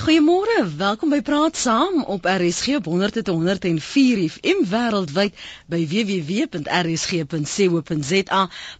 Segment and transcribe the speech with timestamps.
[0.00, 5.34] Goeiemôre, welkom by Praat Saam op RSG op 100.104 FM wêreldwyd
[5.68, 6.48] by www.rsg.co.za.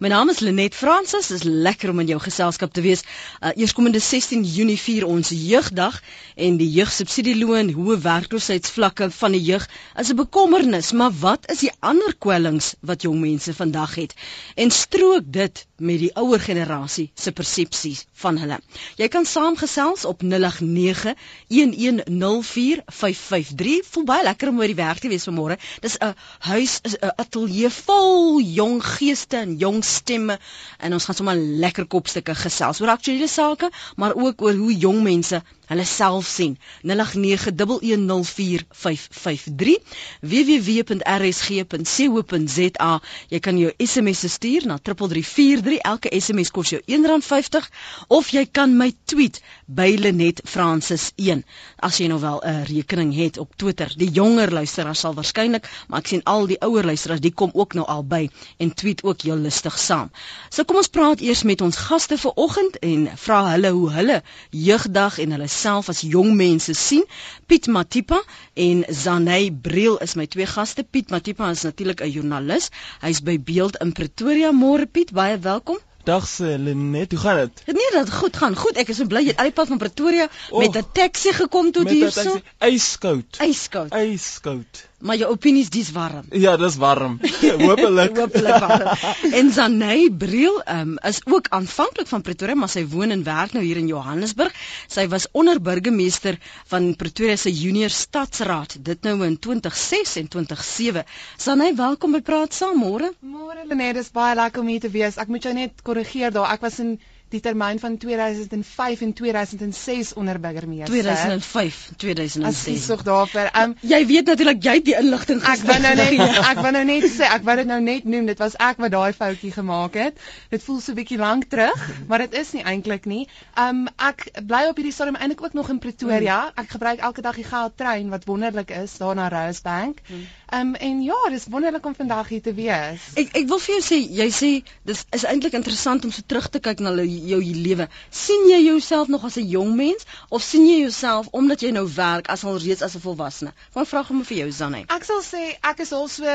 [0.01, 1.29] My naam is Lenet Fransis.
[1.29, 3.03] Dit is lekker om in jou geselskap te wees.
[3.05, 6.01] Uh, Eerskomende 16 Junie vier ons jeugdag
[6.41, 9.69] en die jeugsubsidieloon, hoë werkloosheidsvlakke van die jeug
[10.01, 14.15] is 'n bekommernis, maar wat is die ander kwellings wat jong mense vandag het?
[14.57, 18.59] En strook dit met die ouer generasie se persepsies van hulle.
[18.97, 23.87] Jy kan saamgesels op 089 0891104553.
[23.91, 25.57] Voel baie lekker om oor die werk te wees vanmôre.
[25.81, 26.15] Dis 'n
[26.51, 30.39] huis, 'n ateljee vol jong geeste en jong stemme
[30.79, 35.03] en ons gaan sommer lekker kopstukke gesels oor aktuelle sake, maar ook oor hoe jong
[35.03, 36.59] mense hulle self sien.
[36.83, 39.79] 0891104553
[40.21, 47.65] www.rsg.co.za jy kan jou SMS stuur na 3343 elke SMS kos jou R1.50
[48.09, 51.45] of jy kan my tweet by Lenet Francis 1
[51.87, 53.93] as jy nou wel 'n rekening het op Twitter.
[53.97, 57.75] Die jonger luisteraars sal waarskynlik maar ek sien al die ouer luisteraars die kom ook
[57.75, 60.11] nou al by en tweet ook heel lustig saam.
[60.51, 64.23] So kom ons praat eers met ons gaste vir oggend en vra hulle hoe hulle
[64.51, 67.05] jeugdag en hulle self as jong mense sien.
[67.47, 68.23] Piet Matipa
[68.55, 70.85] en Zanay Briel is my twee gaste.
[70.85, 72.71] Piet Matipa is natuurlik 'n joernalis.
[73.01, 74.53] Hy's by Beeld in Pretoria.
[74.53, 75.79] Môre Piet, baie welkom.
[76.05, 77.63] Dag Selenet, hoe gaan dit?
[77.65, 78.57] Dit nee, dit goed gaan.
[78.57, 80.87] Goed, ek is so bly jy het al die pad van Pretoria oh, met 'n
[80.93, 82.41] taxi gekom tot hierso.
[82.59, 83.37] Yskoud.
[83.45, 83.93] Yskoud.
[83.93, 84.89] Yskoud.
[85.01, 86.27] Maar jou opinies dis warm.
[86.37, 87.19] Ja, dis warm.
[87.65, 88.17] Hoopelik.
[88.17, 89.15] Hoopelik warm.
[89.33, 93.65] En Zanay Briel um, is ook aanvanklik van Pretoria, maar sy woon en werk nou
[93.65, 94.53] hier in Johannesburg.
[94.93, 96.37] Sy was onderburgemeester
[96.69, 101.07] van Pretoria se Junior Stadsraad, dit nou in 2006 en 2007.
[101.41, 103.15] Zanay, welkom by Praat Saam môre.
[103.25, 105.17] Môre Lenet, dis baie lekker om hier te wees.
[105.17, 106.53] Ek moet jou net korrigeer daar.
[106.53, 106.99] Ek was in
[107.31, 110.93] die termyn van 2005 en 2006 onder burgemeester.
[110.95, 112.75] 2005, 2006.
[112.75, 113.51] Ek sorg daarvoor.
[113.63, 116.19] Um, jy weet natuurlik jy het die inligting Ek wou nou net
[116.51, 118.95] ek wou nou net sê, ek wou dit nou net noem, dit was ek wat
[118.95, 120.19] daai foutjie gemaak het.
[120.53, 123.23] Dit voel so bietjie lank terug, maar dit is nie eintlik nie.
[123.59, 126.41] Um ek bly op hierdie stadium eintlik ook nog in Pretoria.
[126.61, 130.03] Ek gebruik elke dag die geldtrein wat wonderlik is daar na Rosebank.
[130.11, 130.27] Hmm.
[130.53, 133.03] Um en ja, dis wonderlik om vandag hier te wees.
[133.15, 134.49] Ek ek wil vir jou sê, jy sê
[134.89, 137.87] dis is eintlik interessant om so terug te kyk na jou lewe.
[138.11, 141.87] sien jy jouself nog as 'n jong mens of sien jy jouself omdat jy nou
[141.95, 143.53] werk as al reeds as 'n volwassene?
[143.73, 144.85] Wat vra ek vir jou Zanay?
[144.89, 146.27] Ek sal sê ek is also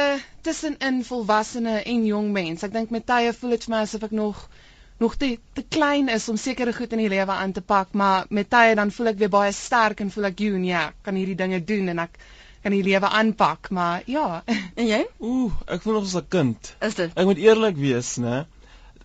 [0.41, 2.63] tussenin volwassene en jong mens.
[2.63, 4.47] Ek dink met tye voel dit vir my asof ek nog
[4.97, 8.25] nog te te klein is om sekere goed in die lewe aan te pak, maar
[8.29, 11.35] met tye dan voel ek weer baie sterk en voel ek jy ja, kan hierdie
[11.35, 12.17] dinge doen en ek
[12.65, 14.41] kan die lewe aanpak, maar ja.
[14.79, 15.03] En jy?
[15.21, 16.71] Ooh, ek voel nog as 'n kind.
[16.81, 17.11] Is dit?
[17.13, 18.45] Ek moet eerlik wees, né?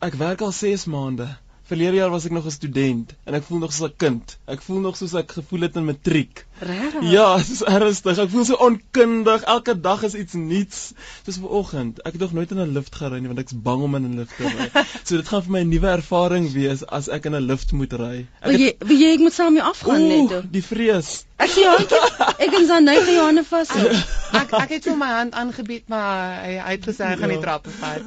[0.00, 1.26] Ek werk al 6 maande.
[1.68, 4.38] Verlede jaar was ek nog 'n student en ek voel nog soos 'n kind.
[4.48, 6.46] Ek voel nog soos ek gevoel het in matriek.
[6.60, 7.10] Regtig?
[7.10, 8.18] Ja, dit is ernstig.
[8.20, 9.44] Ek voel so onkundig.
[9.48, 10.80] Elke dag is iets nuuts.
[11.24, 12.02] Soos vanoggend.
[12.04, 14.18] Ek het nog nooit in 'n lift gery nie want ek's bang om in 'n
[14.20, 14.68] lift te ry.
[15.06, 17.92] so dit gaan vir my 'n nuwe ervaring wees as ek in 'n lift moet
[17.92, 18.26] ry.
[18.40, 20.34] Ek Wie wie jy ek moet saam jou afgaan net.
[20.36, 21.24] Oeh, die vrees.
[21.40, 22.00] Ek sien handjie.
[22.36, 23.70] Ek en sy nege Johanne vas.
[24.40, 27.38] Ek ek het vir my hand aangebied maar hy hy het gesê hy gaan nie
[27.40, 27.44] ja.
[27.46, 28.04] trappe vat.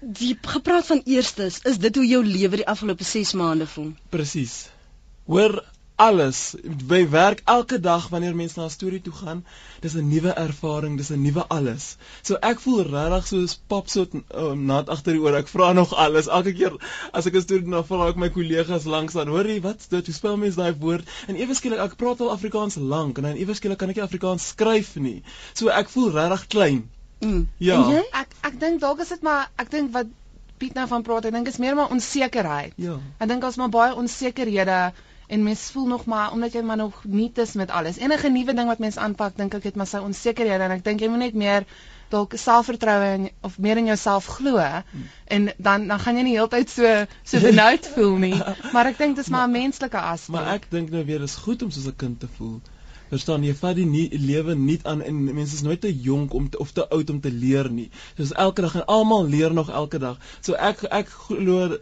[0.00, 3.92] Die gepraat van eerstes, is dit hoe jou lewe die afgelope 6 maande voel?
[4.10, 4.70] Presies.
[5.28, 5.60] Hoor
[6.00, 6.54] alles
[6.90, 9.44] by werk elke dag wanneer mense na 'n storie toe gaan,
[9.80, 11.96] dis 'n nuwe ervaring, dis 'n nuwe alles.
[12.22, 15.34] So ek voel regtig soos papsot um, nat agter die oor.
[15.34, 16.76] Ek vra nog alles elke keer
[17.12, 20.06] as ek 'n storie na vra ek my kollegas langs dan, hoor jy wat's dit?
[20.06, 21.04] Hoe spel mense daai woord?
[21.28, 24.04] En ewe skielik ek praat al Afrikaans lank en dan ewe skielik kan ek nie
[24.04, 25.22] Afrikaans skryf nie.
[25.54, 26.88] So ek voel regtig klein.
[27.20, 27.48] Mm.
[27.58, 27.80] Ja.
[28.12, 30.06] Ek ek dink dalk is dit maar ek dink wat
[30.60, 32.74] Piet nou van praat, ek dink is meer maar onsekerheid.
[32.76, 32.98] Ja.
[33.18, 34.92] Ek dink ons maar baie onsekerhede
[35.30, 37.98] en mens voel nog maar omdat jy maar nog nie tes met alles.
[38.02, 41.00] Enige nuwe ding wat mens aanpak, dink ek het maar sy onsekerhede en ek dink
[41.00, 41.66] jy moet net meer
[42.10, 45.06] dalk selfvertroue en of meer in jouself glo hmm.
[45.36, 48.34] en dan dan gaan jy nie heeltyd so so benoud voel nie.
[48.74, 50.34] Maar ek dink dit is maar 'n menslike aspek.
[50.34, 52.58] Maar ek dink nou weer is goed om soos 'n kind te voel.
[53.10, 56.46] Verstaan jy, vat die nie, lewe nie aan en mense is nooit te jonk om
[56.50, 57.88] te, of te oud om te leer nie.
[58.16, 60.18] Soos elke dag en almal leer nog elke dag.
[60.46, 61.78] So ek ek glo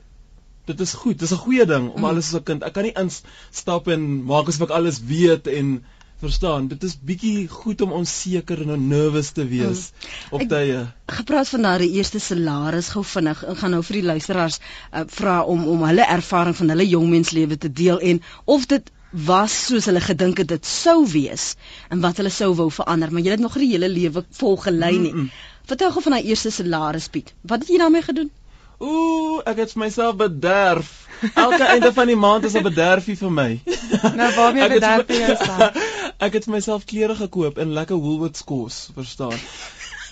[0.70, 1.18] dit is goed.
[1.18, 2.08] Dis 'n goeie ding om mm.
[2.08, 2.64] alles as 'n kind.
[2.66, 5.78] Ek kan nie instap en maak asof ek alles weet en
[6.18, 6.68] verstaan.
[6.68, 10.38] Dit is bietjie goed om onseker en nervous te wees mm.
[10.38, 10.84] op tye.
[11.06, 13.44] Gepraat van daai eerste salaris gou vinnig.
[13.44, 17.58] Ek gaan nou vir die luisteraars uh, vra om om hulle ervaring van hulle jongmenslewe
[17.58, 18.90] te deel en of dit
[19.28, 21.54] was soos hulle gedink het dit sou wees
[21.88, 25.12] en wat hulle sou wou verander, maar jy het nog die hele lewe volgelei nie.
[25.12, 25.30] Mm -mm.
[25.68, 27.34] Vertel gou van daai eerste salaris Piet.
[27.40, 28.30] Wat het jy daarmee gedoen?
[28.80, 31.06] Ooh, ek het myself bederf.
[31.34, 33.60] Elke einde van die maand is 'n bederfie vir my.
[34.14, 35.72] Nou waarmee bederf jy jouself?
[36.26, 39.34] Ek het myself klere gekoop in lekker Woolworths kos, verstaan.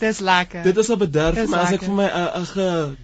[0.01, 0.63] Dis lekker.
[0.63, 1.87] Dit is 'n bederf Dis my as ek lekker.
[1.87, 2.47] vir my 'n 'n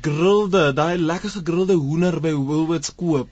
[0.02, 3.28] gegrilde, daai lekker gegrilde hoender by Woolworths koop.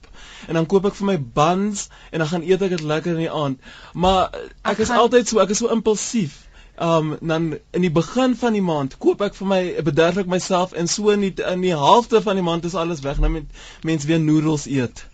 [0.48, 3.18] En dan koop ek vir my buns en dan gaan eet ek dit lekker in
[3.26, 3.58] die aand.
[3.94, 6.48] Maar eh, ek Ek is gaan- altyd so, ek is so impulsief.
[6.80, 10.72] Um dan in die begin van die maand koop ek vir my bederf ek myself
[10.72, 13.20] en so in die in die helfte van die maand is alles weg.
[13.20, 15.04] Nou met mense weer noedels eet.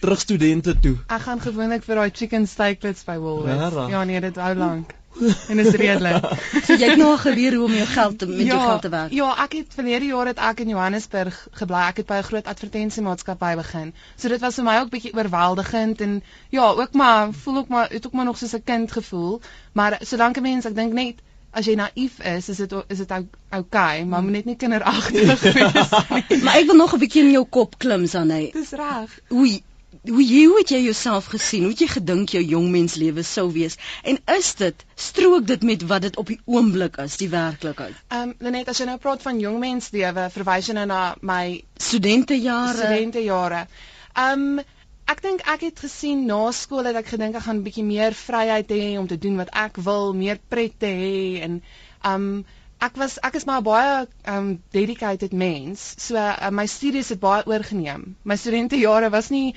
[0.00, 0.94] Terug studente toe.
[1.08, 3.90] Ek gaan gewoonlik vir daai chicken steaklets by Woolworths.
[3.90, 4.94] Ja nee, dit hou lank.
[5.50, 6.24] En is redelik.
[6.66, 8.88] So jy het nou al geleer hoe om jou geld te met jou geld te
[8.88, 9.12] werk.
[9.12, 11.82] Ja, ek het verlede jaar het ek in Johannesburg gebly.
[11.88, 13.94] Ek het by 'n groot advertensiemaatskappy begin.
[14.16, 17.88] So dit was vir my ook bietjie oorweldigend en ja, ook maar voel ook maar
[17.90, 19.40] het ook maar nog soos 'n kind gevoel.
[19.72, 21.14] Maar solank 'n mens, ek dink net
[21.52, 25.40] as jy naïef is, is dit is dit ou- okay, maar moet net nie kinderagtig
[25.42, 25.90] wees
[26.28, 26.42] nie.
[26.42, 28.50] Maar ek wil nog 'n bietjie in jou kop klim Sanay.
[28.52, 29.20] Dis reg.
[29.30, 29.62] Jy-
[30.08, 31.62] hoe jy hoe het jy jouself gesien?
[31.66, 33.76] Hoe het jy gedink jou jongmenslewe sou wees?
[34.02, 37.96] En is dit strook dit met wat dit op die oomblik is, die werklikheid?
[38.08, 42.76] Ehm um, net as jy nou praat van jongmenslewe, verwys jy nou na my Studentejare.
[42.78, 43.66] studentejare.
[44.14, 44.64] Ehm um,
[45.06, 48.14] ek dink ek het gesien na skool het ek gedink ek gaan 'n bietjie meer
[48.14, 51.62] vryheid hê om te doen wat ek wil, meer pret te hê en
[52.02, 52.44] ehm um,
[52.80, 55.94] ek was ek is maar baie um, dedicated mens.
[55.98, 58.16] So uh, my studies het baie oorgeneem.
[58.24, 59.54] My studentejare was nie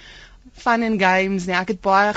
[0.59, 1.55] fun and games nie.
[1.57, 2.13] Ek het baie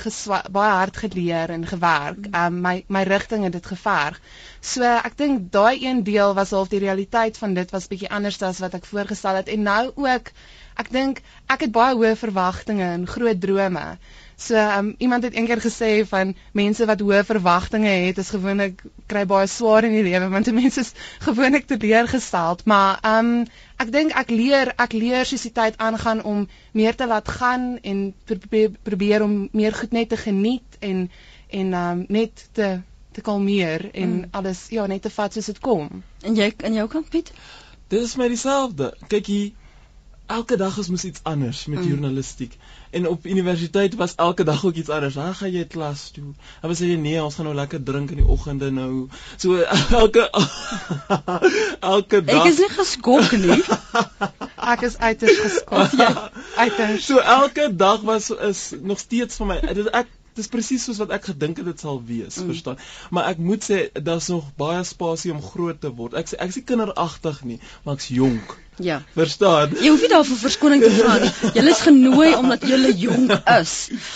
[0.54, 2.28] baie hard geleer en gewerk.
[2.30, 4.18] Um, my my rigting het dit geverg.
[4.60, 8.40] So ek dink daai een deel was half die realiteit van dit was bietjie anders
[8.42, 10.32] as wat ek voorgestel het en nou ook
[10.82, 11.22] ek dink
[11.52, 13.86] ek het baie hoë verwagtinge en groot drome.
[14.42, 19.22] So um, iemand het eendag gesê van mense wat hoë verwagtinge het is gewoonlik kry
[19.30, 20.92] baie swaar in die lewe want mense is
[21.22, 23.44] gewoonlik teleurgestel, maar um,
[23.78, 27.76] ek dink ek leer ek leer soos die tyd aangaan om meer te laat gaan
[27.82, 31.06] en probeer, probeer om meer goed net te geniet en
[31.52, 32.80] en um, net te
[33.12, 34.28] te kalmeer en Mm.
[34.30, 36.02] alles ja net te vat soos dit kom.
[36.22, 37.32] En jy aan jou kant Piet?
[37.88, 38.94] Dit is my dieselfde.
[39.08, 39.50] Kyk hier,
[40.36, 41.88] elke dag is mos iets anders met Mm.
[41.88, 42.56] journalistiek.
[42.90, 45.14] En op universiteit was elke dag ook iets anders.
[45.14, 46.32] Dan gaan jy klas toe.
[46.60, 49.08] Dan sê jy nee, ons gaan nou lekker drink in die oggende nou.
[49.36, 49.56] So
[50.02, 50.28] elke
[51.94, 52.44] elke dag.
[52.44, 53.60] Ek is nie geskok nie.
[54.72, 55.94] Ek is uiters geskok.
[55.98, 56.08] Jy
[56.56, 57.06] uiters.
[57.06, 59.60] So elke dag was is nog steeds vir my.
[59.74, 62.42] Dit ek dis presies soos wat ek gedink het dit sal wees, Mm.
[62.46, 62.52] mm.
[62.52, 62.78] verstaan?
[63.10, 66.14] Maar ek moet sê daar's nog baie spasie om groot te word.
[66.16, 68.54] Ek sê ek is nie kinderagtig nie, maar ek's jonk.
[68.80, 69.02] Ja.
[69.12, 69.74] Verstaan?
[69.80, 71.30] Jy hoef nie daarvoor verskoning te vra nie.
[71.52, 73.74] Julle is genooi omdat julle jonk is.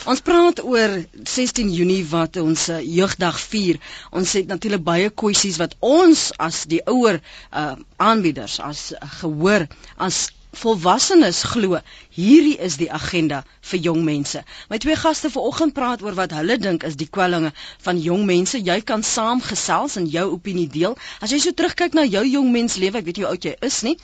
[0.09, 0.95] Ons praat oor
[1.29, 3.77] 16 Junie wat ons uh, jeugdag vier.
[4.17, 9.69] Ons het natuurlik baie kwessies wat ons as die ouer uh, aanbieders as uh, gehoor
[10.09, 10.27] as
[10.57, 11.77] volwassenes glo
[12.17, 14.41] hierdie is die agenda vir jong mense.
[14.71, 17.53] My twee gaste vanoggend praat oor wat hulle dink is die kwellinge
[17.85, 18.59] van jong mense.
[18.59, 20.97] Jy kan saamgesels en jou opinie deel.
[21.21, 23.97] As jy so terugkyk na jou jong menslewe, ek weet hoe oud jy is nie,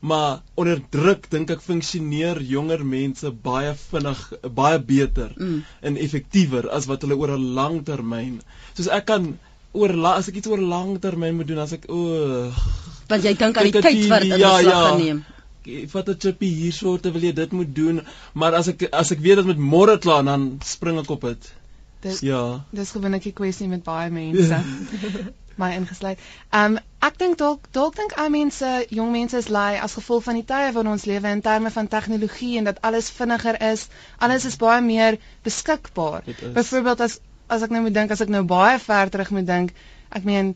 [0.00, 5.62] Maar onder druk dink ek funksioneer jonger mense baie vinnig, baie beter Mm.
[5.80, 8.42] en effektiewer as wat hulle oor 'n lang termyn.
[8.74, 9.38] Soos ek kan
[9.74, 12.64] oor la, as ek iets oor lang termyn moet doen as ek o oh,
[13.08, 14.78] Want jy dink aan die tyd wat dit ja, ja.
[14.94, 15.24] geneem.
[15.92, 18.00] Vat 'n chippie hierso terwyl jy dit moet doen,
[18.32, 21.52] maar as ek as ek weet dit met môre klaar dan spring ek op dit.
[22.04, 22.64] Dit Ja.
[22.70, 24.60] dis gewoonlik 'n kwessie met baie mense.
[25.56, 26.18] my ingesluit.
[26.52, 30.38] Um ek dink dalk dalk dink ou mense, jong mense is lui as gevolg van
[30.40, 33.88] die tye van ons lewe in terme van tegnologie en dat alles vinniger is.
[34.18, 36.24] Alles is baie meer beskikbaar.
[36.54, 39.74] Byvoorbeeld as as ek nou moet dink as ek nou baie ver terug moet dink,
[40.10, 40.54] ek meen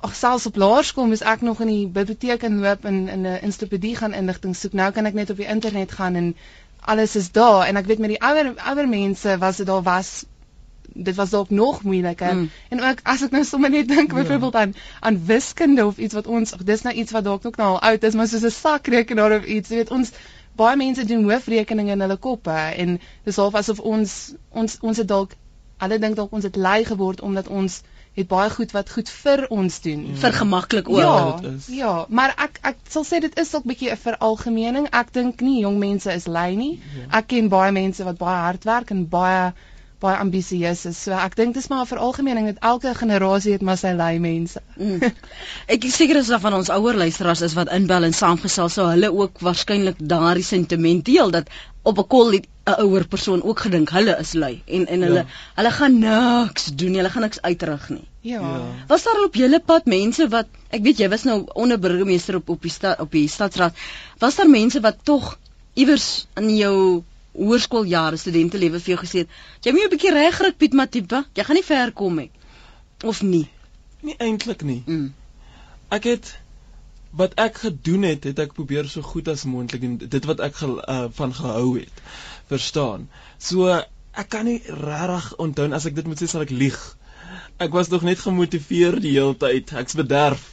[0.00, 3.96] ag selfs op laerskool moes ek nog in die biblioteek inloop en in 'n ensiklopedie
[3.96, 4.72] gaan inligting soek.
[4.72, 6.34] Nou kan ek net op die internet gaan en
[6.80, 10.24] alles is daar en ek weet met die ouer ouer mense was dit daar was
[10.94, 12.50] dit was dalk nog moeiliker mm.
[12.68, 14.16] en ook as ek nou sommer net dink ja.
[14.16, 17.68] byvoorbeeld aan aan wiskunde of iets wat ons dis nou iets wat dalk ook nou
[17.68, 20.12] al oud is maar soos 'n sakrekenaar of iets jy weet ons
[20.56, 25.08] baie mense doen hoofrekeninge in hulle koppe en dis half asof ons ons ons het
[25.08, 25.36] dalk
[25.80, 27.80] hulle dink dalk ons het lui geword omdat ons
[28.18, 30.06] het baie goed wat goed vir ons doen.
[30.10, 30.18] Ja.
[30.24, 30.98] Vir gemaklik ook.
[30.98, 34.88] Ja, ja, maar ek ek sal sê dit is dalk bietjie 'n veralgemening.
[34.90, 36.80] Ek dink nie jong mense is lui nie.
[36.96, 37.18] Ja.
[37.18, 39.52] Ek ken baie mense wat baie hard werk en baie
[40.00, 40.98] baie ambisieus is.
[41.04, 44.62] So ek dink dis maar 'n veralgemening dat elke generasie het maar sy lui mense.
[44.76, 45.12] Mm.
[45.74, 49.12] Ek is seker as van ons ouer luisteraars is wat inbel en saamgesel sou hulle
[49.12, 52.32] ook waarskynlik daardie sentiment deel dat op 'n kol
[52.70, 55.26] 'n ouer persoon ook gedink hulle is lui en en hulle ja.
[55.58, 58.06] hulle gaan niks doen, hulle gaan niks uitrig nie.
[58.20, 58.40] Ja.
[58.40, 58.62] ja.
[58.88, 62.48] Was daar op julle pad mense wat ek weet jy was nou onder burgemeester op
[62.48, 63.76] op die stad op die stadsraad.
[64.18, 65.38] Was daar mense wat tog
[65.74, 69.28] iewers in jou hoërskooljare studente lewe vir jou gesê het,
[69.62, 72.30] jy moet 'n bietjie regryk Piet Matipa, jy gaan nie ver kom nie.
[73.04, 73.48] Of nie?
[74.02, 74.82] Nie eintlik nie.
[74.86, 75.14] Mm.
[75.88, 76.38] Ek het
[77.10, 79.96] wat ek gedoen het, het ek probeer so goed as moontlik doen.
[79.98, 82.02] Dit wat ek ge, uh, van gehou het.
[82.50, 83.08] Verstaan?
[83.38, 86.78] So ek kan nie regtig onthou as ek dit moet sê sal ek lieg.
[87.60, 89.72] Ek was nog net gemotiveer die hele tyd.
[89.82, 90.46] Ek's bederf.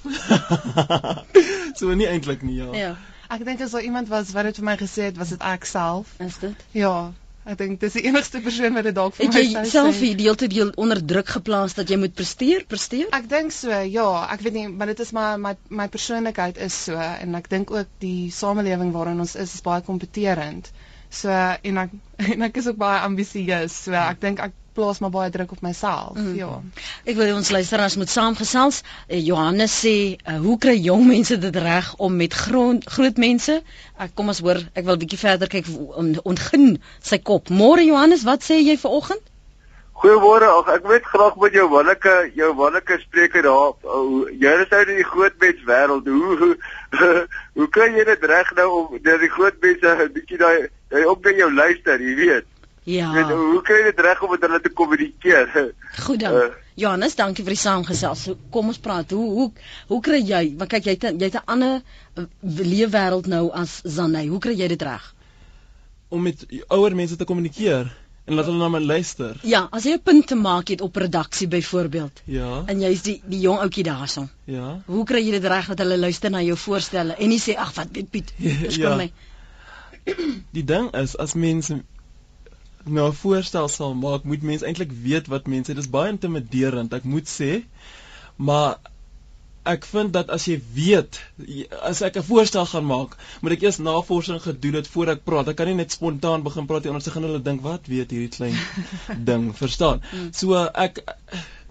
[1.79, 2.71] so nie eintlik nie, ja.
[2.77, 2.89] Ja.
[3.33, 5.65] Ek dink as daar iemand was wat dit vir my gesê het, was dit ek
[5.67, 6.13] self.
[6.23, 6.67] Is dit?
[6.77, 7.13] Ja.
[7.47, 9.43] Ek dink dis die enigste persoon wat dit dalk vir my sê.
[9.47, 13.07] Jy self die hele tyd deel onder druk geplaas dat jy moet presteer, presteer?
[13.15, 13.71] Ek dink so.
[13.71, 17.47] Ja, ek weet nie, maar dit is maar my my persoonlikheid is so en ek
[17.53, 20.67] dink ook die samelewing waarin ons is is baie kompeterend.
[21.09, 21.91] So en ek
[22.33, 23.83] en ek is ook baie ambisieus.
[23.87, 26.17] So ek dink ek plaas maar baie druk op myself.
[26.17, 26.33] Mm.
[26.37, 26.51] Ja.
[27.09, 28.83] Ek wil ons luisteraars moet saamgesels.
[29.07, 33.57] Uh, Johannes sê, uh, hoe kry jong mense dit reg om met groot groot mense?
[33.97, 37.49] Ek uh, kom ons hoor, ek wil bietjie verder kyk on, ontgin sy kop.
[37.49, 39.33] Môre Johannes, wat sê jy vir oggend?
[39.97, 40.45] Goeiemôre.
[40.69, 43.71] Ek weet graag met jou wonderlike jou wonderlike spreuke daar.
[44.29, 46.05] Jy is uit in die groot mens wêreld.
[46.05, 46.51] Hoe hoe,
[47.57, 51.03] hoe kan jy dit reg nou om deur die groot mense 'n bietjie daai jy
[51.05, 52.45] ook net jou luister, jy weet.
[52.87, 53.09] Ja.
[53.19, 55.49] En hoe kry jy dit reg om met hulle te kommunikeer?
[56.05, 56.33] Goed dan.
[56.33, 56.45] Uh,
[56.79, 58.27] Johannes, dankie vir die saamgesels.
[58.53, 59.11] Kom ons praat.
[59.11, 59.47] Hoe hoe
[59.89, 60.41] hoe kry jy?
[60.59, 61.81] Want kyk jy het jy het 'n ander
[62.15, 64.27] eh, leefwêreld nou as Zanay.
[64.27, 65.13] Hoe kry jy dit reg?
[66.09, 67.91] Om met ouer mense te kommunikeer
[68.27, 69.35] en laat hulle na my luister.
[69.43, 72.21] Ja, as jy 'n punt te maak het op redaksie byvoorbeeld.
[72.25, 72.63] Ja.
[72.65, 74.29] En jy's die die jong ouetjie daarson.
[74.45, 74.81] Ja.
[74.85, 77.73] Hoe kry jy dit reg dat hulle luister na jou voorstelle en nie sê ag
[77.73, 78.95] wat weet Piet, verskoon ja.
[78.95, 79.11] my.
[80.57, 81.81] Die ding is as mense
[82.87, 86.93] nou 'n voorstel sal maak, moet mense eintlik weet wat mense, dit is baie intimiderend,
[86.93, 87.63] ek moet sê.
[88.37, 88.77] Maar
[89.67, 91.19] ek vind dat as jy weet,
[91.89, 95.47] as ek 'n voorstel gaan maak, moet ek eers navorsing gedoen het voor ek praat.
[95.51, 98.35] Ek kan nie net spontaan begin praat nie, anders gaan hulle dink, "Wat weet hierdie
[98.37, 98.55] klein
[99.29, 100.01] ding?" Verstaan?
[100.11, 100.31] Hmm.
[100.31, 101.03] So ek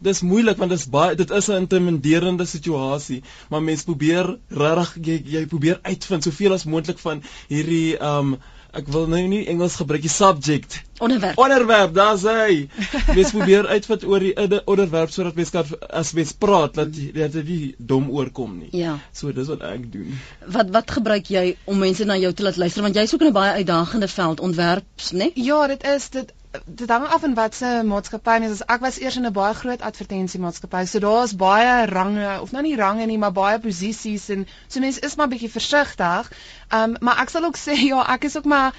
[0.00, 5.06] dis moeilik want dit is baie dit is 'n intimiderende situasie, maar mense probeer regtig
[5.06, 8.36] jy, jy probeer uitvind soveel as moontlik van hierdie um
[8.76, 10.82] ek wil nou nie Engels gebruik die subject.
[11.00, 11.38] Onderwerp.
[11.40, 12.68] Onderwerp daar's hy.
[13.14, 17.48] Mens probeer uitvat oor die onderwerp sodat mens kan as mens praat dat dat dit
[17.48, 18.70] nie dom oorkom nie.
[18.76, 18.96] Ja.
[19.16, 20.12] So dis wat ek doen.
[20.56, 22.84] Wat wat gebruik jy om mense na jou te laat luister?
[22.86, 26.32] Want jy's ook in 'n baie uitdagende veld ontwerps nê ja dit is dit
[26.64, 28.62] dit hang af van wat se maatskappy is.
[28.66, 30.84] Ek was eers in 'n baie groot advertensiemaatskappy.
[30.86, 35.00] So daar's baie range of nou nie range nie, maar baie posisies en so mense
[35.00, 36.32] is maar bietjie versigtig.
[36.70, 38.74] Um, maar ek sal ook sê ja, ek is ook maar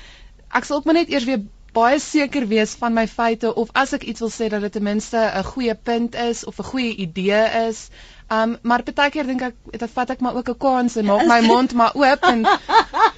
[0.52, 1.44] ek sal ook maar net eers weer
[1.74, 4.84] baie seker wees van my feite of as ek iets wil sê dat dit ten
[4.84, 7.90] minste 'n goeie punt is of 'n goeie idee is.
[8.28, 11.28] Um, maar baie keer dink ek dit vat ek maar ook 'n kans en maak
[11.28, 12.46] my mond maar oop en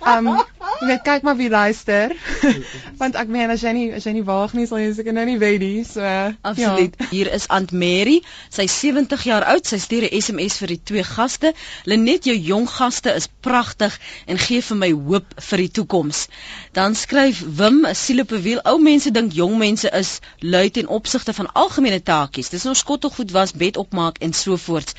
[0.06, 0.28] um,
[0.80, 2.14] Jy weet kyk maar wie luister.
[3.02, 5.26] Want ek meen as jy nie as jy nie waag nie sal jy seker nou
[5.28, 5.84] nie weet nie.
[5.84, 6.04] So
[6.48, 6.96] absoluut.
[6.96, 7.08] Ja.
[7.12, 8.22] Hier is Aunt Mary.
[8.48, 9.68] Sy's 70 jaar oud.
[9.68, 11.52] Sy stuur 'n SMS vir die twee gaste.
[11.84, 16.28] Lenet jou jong gaste is pragtig en gee vir my hoop vir die toekoms.
[16.72, 18.64] Dan skryf Wim 'n sielepewiel.
[18.64, 22.56] Ou mense dink jong mense is lui ten opsigte van algemene taakies.
[22.56, 24.96] Dis nou skottelgoed was, bed opmaak en so voort.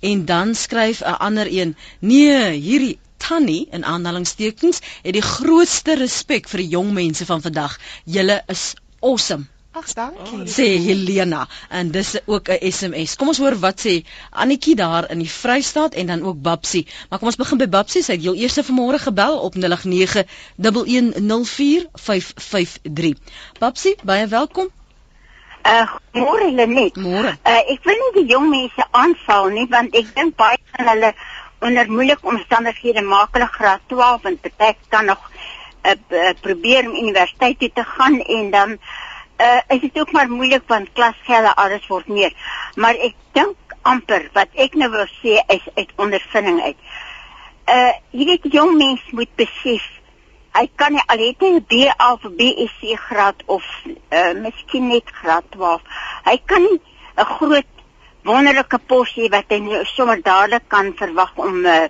[0.00, 6.48] En dan skryf 'n ander een: "Nee, hierdie Tannie in aanhalingstekens het die grootste respek
[6.52, 7.78] vir die jong mense van vandag.
[8.04, 9.44] Julle is awesome.
[9.74, 10.38] Ag, dankie.
[10.38, 13.16] Oh, sê Helena en dis ook 'n SMS.
[13.16, 16.86] Kom ons hoor wat sê Annetjie daar in die Vrystaat en dan ook Babsie.
[17.08, 18.02] Maar kom ons begin by Babsie.
[18.02, 19.64] Sy het heel eers vanmôre gebel op 0891104553.
[23.58, 24.68] Babsie, baie welkom.
[25.64, 26.96] Uh môre Lenet.
[26.96, 27.30] Môre.
[27.42, 31.14] Uh ek wil nie die jong mense aanval nie want ek dink baie van hulle
[31.64, 36.96] onder moeilike omstandighede maak hulle graad 12 en party kan nog uh, uh, probeer om
[36.96, 38.78] universiteit toe te gaan en dan
[39.44, 42.32] uh is dit ook maar moeilik want klasgelde alles word meer.
[42.74, 46.78] Maar ek dink amper wat ek nou wil sê is uit ondervinding uit.
[47.66, 49.88] Uh jy weet jong mens moet besef
[50.54, 55.10] hy kan nie al het hy 'n BA of BSc graad of uh miskien net
[55.20, 55.82] graad 12.
[56.30, 56.80] Hy kan nie
[57.18, 57.73] 'n groot
[58.24, 61.88] wonderlike posie wat hy nou sommer dadelik kan verwag om uh,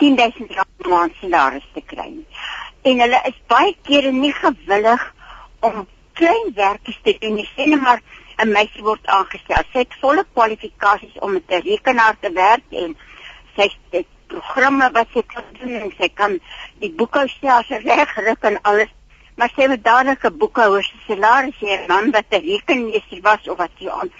[0.00, 2.10] 10000 rand maand salaris te kry.
[2.88, 5.02] En hulle is baie kere nie gewillig
[5.60, 5.86] om
[6.20, 7.48] klein werkies te doen nie.
[7.56, 8.00] Sien maar
[8.40, 9.64] 'n meisie word aangestel.
[9.72, 12.96] Sy het volle kwalifikasies om met 'n rekenaar te werk en
[13.56, 16.38] sy het programme wat sy kan doen en sy kan
[16.80, 18.92] die boekhoudstelsel regryk en alles.
[19.36, 23.56] Maar sy het dadelik 'n boekhouer se salaris hê, man wat 'n rekenmeester was of
[23.58, 24.10] wat jy aan.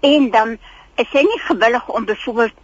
[0.00, 0.58] En dan
[0.98, 2.56] is sy nie gewillig om byvoorbeeld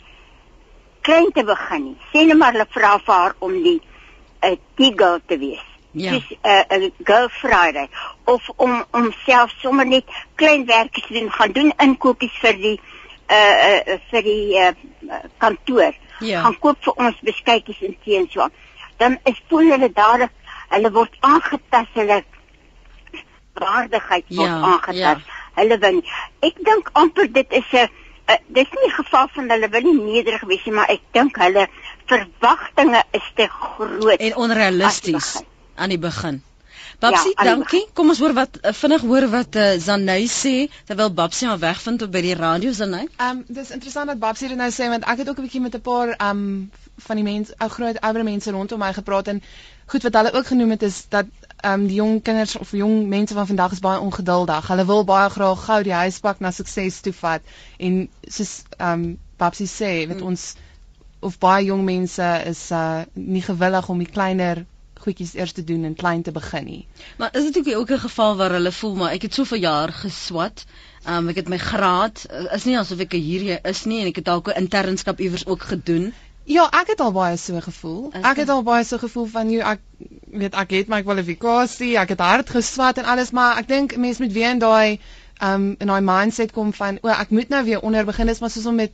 [1.06, 1.96] klein te begin nie.
[2.12, 5.64] Sê net maar hulle vra vir haar om die 'n uh, tea-girl te wees.
[5.92, 6.10] Ja.
[6.10, 7.88] Dis 'n uh, 'n girl Friday
[8.24, 12.80] of om om self sommer net klein werkies te doen, gaan doen inkopies vir die
[13.30, 14.72] uh, uh vir die uh,
[15.38, 15.94] kantoor.
[16.18, 16.40] Ja.
[16.42, 18.48] Gaan koop vir ons beskuitjies en tee en so.
[18.96, 20.32] Dan is voel hulle dadelik
[20.68, 22.24] hulle word aangetas hulle
[23.54, 24.96] waardigheid word Ja, aangetas.
[25.26, 25.42] ja.
[25.54, 26.08] Hulle wil nie.
[26.40, 27.88] Ek dink amper dit is 'n
[28.28, 31.36] uh, dis nie 'n geval van hulle wil nie nederig wees nie, maar ek dink
[31.36, 31.68] hulle
[32.06, 34.20] verwagtinge is te groot.
[34.20, 35.42] En onrealisties
[35.74, 36.42] aan die begin.
[36.98, 37.82] Babsie, Ja, die dankie.
[37.92, 40.54] Kom ons hoor wat uh, vinnig hoor wat uh, Zanay sê
[40.86, 43.08] terwyl Babsie haar wegvind op by die radio Zanay.
[43.16, 45.60] Ehm um, dis interessant dat Babsie dit nou sê want ek het ook 'n bietjie
[45.60, 46.70] met 'n paar ehm um,
[47.06, 49.42] van die mense, ou groot ouer mense rondom my gepraat en
[49.86, 51.26] goed wat hulle ook genoem het is dat
[51.64, 54.68] ehm um, die jong kinders of jong mense van vandag is baie ongeduldig.
[54.68, 57.42] Hulle wil baie graag gou die huispak na sukses toe vat
[57.78, 59.06] en soos ehm um,
[59.37, 60.26] Babsie sê, weet Mm.
[60.30, 60.54] ons
[61.21, 64.64] of baie jong mense is uh nie gewillig om die kleiner
[65.04, 66.87] goedjies eers te doen en klein te begin nie.
[67.21, 69.92] Maar is dit ook ook 'n geval waar hulle voel maar ek het soveel jaar
[69.92, 70.64] geswat.
[71.09, 74.07] Um, ek het my graad uh, is nie asof ek 'n hier is nie en
[74.07, 76.12] ek het dalk 'n internskap iewers ook gedoen.
[76.44, 78.11] Ja, ek het al baie so gevoel.
[78.12, 79.80] Is Ek het al baie so gevoel van jy ek
[80.35, 84.00] weet ek het my kwalifikasie, ek het hard geswat en alles, maar ek dink 'n
[84.00, 84.98] mens moet weer in daai
[85.42, 88.50] um in daai mindset kom van o, ek moet nou weer onder begin, dis maar
[88.50, 88.92] soos om met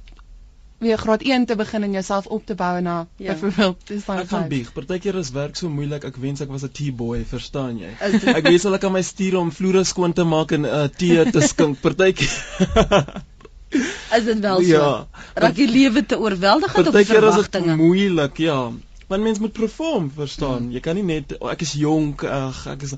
[0.81, 3.33] weer graad 1 te begin en jouself op te bou na Ja.
[3.33, 4.73] byvoorbeeld dis dan Ek gaan bieg.
[4.73, 6.05] Partykeer is werk so moeilik.
[6.05, 7.91] Ek wens ek was 'n tea-boy, verstaan jy?
[8.01, 11.31] Ek wens hulle kan my stuur om vloere skoon te maak en 'n uh, tee
[11.31, 11.81] te skink.
[11.85, 13.25] Partykeer
[13.71, 14.67] Is dit wel so?
[14.67, 15.09] Ja.
[15.35, 17.77] Raak die lewe te oorweldigend op Partykeer is dit verwagtinge?
[17.77, 18.61] moeilik, ja.
[19.07, 20.71] Want mens moet perform, verstaan?
[20.75, 22.97] Jy kan nie net oh, ek is jonk, ag, ek is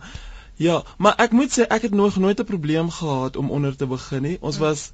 [0.61, 3.87] Ja, maar ek moet sê ek het nog nooit 'n probleem gehad om onder te
[3.87, 4.37] begin nie.
[4.41, 4.91] Ons was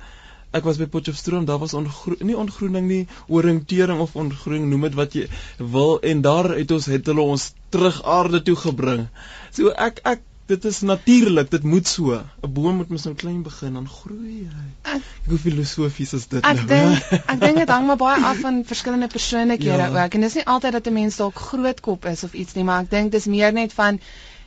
[0.50, 4.94] ek was by Potchefstroom, daar was ongro nie ongroening nie, oriëntering of ongroening, noem dit
[4.94, 5.26] wat jy
[5.58, 9.08] wil en daar het ons het hulle ons terug aarde toe gebring.
[9.52, 12.12] So ek ek dit is natuurlik, dit moet so.
[12.42, 14.92] 'n Boom moet mos nou klein begin dan groei hy.
[14.96, 16.66] Ek- Hoe filosofies is dit Ek nou?
[16.66, 20.04] dink ek dink dit hang maar baie af van verskillende persoonlikhede Ja.
[20.04, 22.82] ook en dis nie altyd dat 'n mens dalk grootkop is of iets nie, maar
[22.82, 24.00] ek dink dis meer net van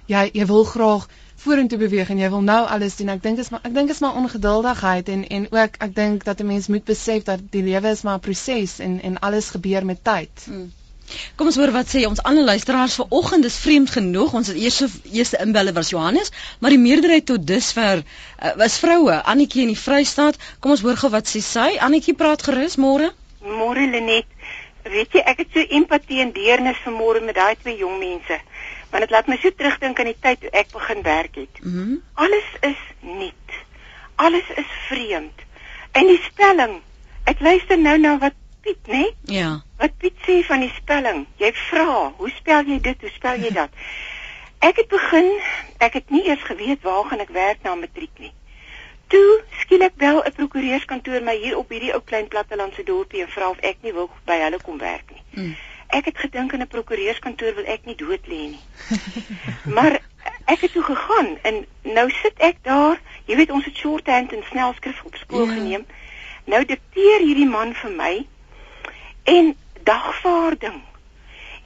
[0.07, 3.09] jy jy wil graag vorentoe beweeg en jy wil nou alles doen.
[3.09, 6.39] Ek dink is maar ek dink is maar ongeduldigheid en en ook ek dink dat
[6.41, 9.85] 'n mens moet besef dat die lewe is maar 'n proses en en alles gebeur
[9.85, 10.47] met tyd.
[11.35, 14.33] Kom ons hoor wat sê ons ander luisteraars vanoggend is vreemd genoeg.
[14.33, 19.21] Ons eerste eerste inbelle was Johannes, maar die meerderheid tot dusver uh, was vroue.
[19.33, 20.39] Annetjie in die Vrystaat.
[20.59, 21.69] Kom ons hoor gou wat sê sy.
[21.79, 23.11] Annetjie praat gerus môre.
[23.41, 24.29] Môre Lenet.
[24.81, 28.39] Weet jy, ek het so empatie en deernis vanmôre met daai twee jong mense.
[28.91, 31.61] Want dit laat my so terugdink aan die tyd toe ek begin werk het.
[31.61, 33.59] Mm Alles is nuut.
[34.15, 35.45] Alles is vreemd.
[35.91, 36.79] En die spelling.
[37.29, 39.05] Ek luister nou na wat Piet, né?
[39.25, 39.61] ja.
[39.77, 41.25] Wat Piet sê van die spelling.
[41.37, 43.01] Jy vra, hoe spel jy dit?
[43.01, 43.69] Hoe spel jy dat?
[44.61, 45.31] Ek het begin,
[45.79, 48.33] ek het nie eers geweet waar gaan ek werk na matriek nie.
[49.07, 53.49] Toe skielik bel 'n prokureurskantoor my hier op hierdie ou klein plattelandse dorpie en vra
[53.49, 55.23] of ek nie wil by hulle kom werk nie.
[55.31, 55.55] Mm.
[55.89, 58.61] Ek het gedink in 'n prokureurskantoor wil ek nie dood lê nie.
[59.75, 59.99] maar
[60.45, 64.43] ek het toe gegaan en nou sit ek daar, jy weet ons het shorthand en
[64.51, 65.53] snelskrif op skool Ja.
[65.53, 65.85] geneem.
[66.45, 68.25] Nou dikteer hierdie man vir my
[69.23, 70.81] en dagvaarding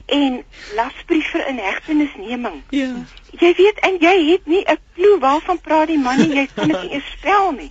[0.06, 2.62] en lasbrief vir inhegtenisneming.
[2.70, 2.92] Ja.
[3.30, 6.68] Jy weet en jy het nie 'n klou waarvan praat die man nie, jy kan
[6.68, 7.70] dit nie eens spel nie.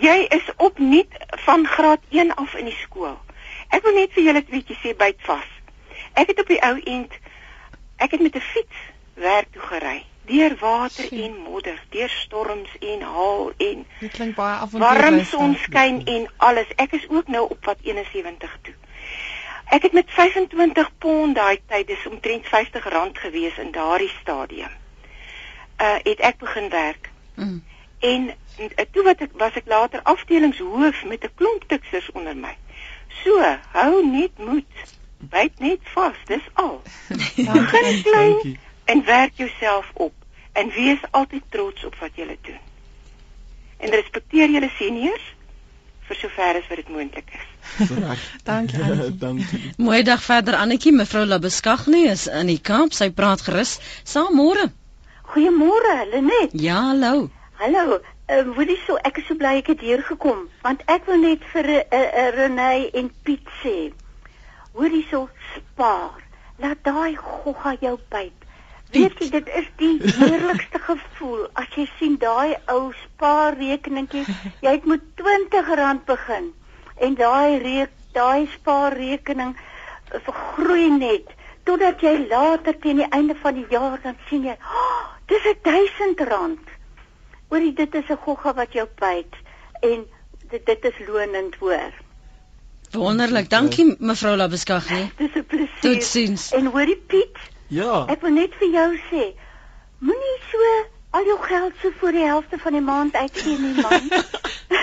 [0.00, 3.18] Jy is opnuut van graad 1 af in die skool.
[3.68, 5.50] Ek wil net vir julle 'n bietjie sê byt vas.
[6.12, 7.12] Ek het op die ou end
[7.96, 8.78] ek het met 'n fiets
[9.14, 10.09] werk toe gery.
[10.30, 11.22] Deur water Sjoe.
[11.22, 15.00] en modder, deur storms en haal en Dit klink baie avontuurlik.
[15.00, 16.70] warm sonskyn en alles.
[16.76, 18.74] Ek is ook nou op wat 71 toe.
[19.70, 24.72] Ek het met 25 pond daai tyd, dis omtrent R50 gewees in daardie stadium.
[25.80, 27.10] Uh het ek begin werk.
[27.34, 27.62] Mm.
[28.00, 32.56] En uh, toe wat ek was ek later afdelingshoof met 'n klomp tiksers onder my.
[33.22, 34.96] So, hou net moed.
[35.18, 36.82] Byt net vas, dis al.
[37.52, 40.12] Begin klein en werk jouself op
[40.60, 42.58] en wees altyd trots op wat jy doen.
[43.80, 45.28] En respekteer julle seniors
[46.10, 47.46] vir sover as wat dit moontlik is.
[48.50, 48.82] Dankie.
[49.24, 49.60] Dankie.
[49.78, 52.94] Mooi dag verder Annetjie, mevrou Labeskagni is in die Kaap.
[52.96, 53.78] Sy praat gerus.
[54.04, 54.68] Saam môre.
[55.30, 56.56] Goeiemôre, Lenet.
[56.58, 57.28] Ja, hallo.
[57.60, 58.00] Hallo.
[58.30, 61.18] Ehm uh, hoorie so, ek is so bly ek het hier gekom want ek wil
[61.22, 63.76] net vir uh, uh, Renay en Piet sê.
[64.74, 66.20] Hoorie so, spaar.
[66.62, 68.39] Laat daai gogga jou byt.
[68.90, 74.24] Weet jy, dit is die heerlikste gevoel as jy sien daai ou spaarrekeningkie.
[74.64, 76.50] Jy het met R20 begin
[77.00, 81.30] en daai reek daai spaarrekening eh, vergroei net
[81.68, 86.76] totdat jy later teen die einde van die jaar dan sien jy, oh, dis R1000.
[87.50, 89.34] Oorie dit is 'n gogga wat jou byt
[89.82, 90.06] en
[90.50, 91.92] dit dit is lonend hoor.
[92.90, 93.50] Wonderlik.
[93.50, 95.10] Dankie mevrou Labeskagni.
[95.22, 95.80] Dis 'n plesier.
[95.80, 96.52] Totsiens.
[96.52, 97.38] En hoorie Piet,
[97.70, 98.04] Ja.
[98.10, 99.26] ek wil net vir jou sê,
[100.02, 100.70] moenie so
[101.18, 104.08] al jou geld so voor die helfte van die maand uitgee nie man.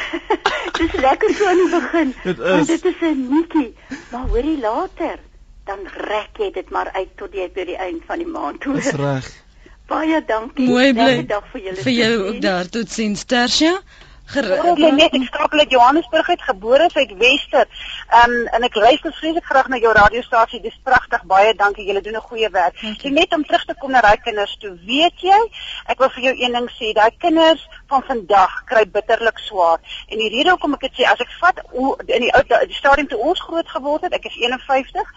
[0.80, 2.14] Dis lekker so aan die begin.
[2.24, 2.82] Dit want is.
[2.82, 3.76] Dit is 'n netjie,
[4.12, 5.20] maar hoorie later
[5.68, 8.80] dan rek jy dit maar uit tot jy by die eind van die maand hoor.
[8.80, 9.28] Dis reg.
[9.88, 10.68] Baie dankie.
[10.68, 11.26] Mooi bly.
[11.28, 11.84] Dag vir julle.
[11.84, 12.70] Vir jou ook daar.
[12.72, 13.24] Totsiens.
[13.24, 13.74] Tersia.
[14.28, 17.68] Ek net ek skakel uit Johannesburg uit gebore uit Wester.
[18.26, 20.60] Um en ek luister vreeslik graag na jou radiostasie.
[20.62, 21.24] Dis pragtig.
[21.32, 21.86] Baie dankie.
[21.88, 22.76] Julle doen 'n goeie werk.
[23.00, 24.76] So net om terug te kom na daai kinders toe.
[24.86, 25.40] Weet jy,
[25.86, 26.94] ek wil vir jou een ding sê.
[26.94, 29.80] Daai kinders van vandag kry bitterlik swaar.
[30.08, 32.74] En die rede hoekom ek dit sê, as ek vat hoe in die ou die
[32.76, 35.08] stadium toe ons groot geword het, ek is 51,